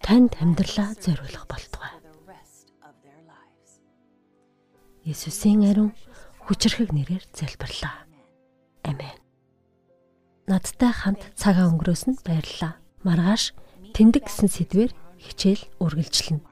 [0.00, 1.92] Танд амьдралаа зориулах болтугай.
[5.04, 5.92] Есүсийн ариун
[6.44, 8.04] хүчрхэг нэрээр залбирлаа.
[8.84, 9.18] Амен.
[10.50, 12.78] Надтай хамт цагаа өнгөрөөсөнд баярлалаа.
[13.06, 13.54] Маргааш
[13.96, 16.44] тэмдэг гэсэн сэдвээр хичээл үргэлжлэнэ.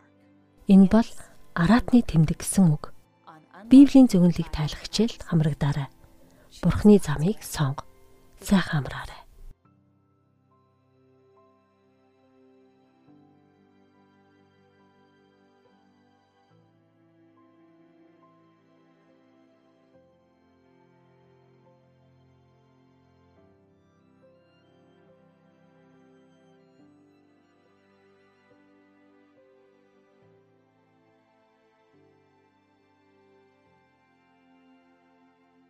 [0.73, 1.09] Энэ бол
[1.57, 2.93] араатны тэмдэг гэсэн үг.
[3.69, 5.93] Библийн зөвнөлийг тайлах хичээлд хамрагдаарай.
[6.65, 7.85] Бурхны замыг сонго.
[8.41, 9.18] Сайхан амраарай.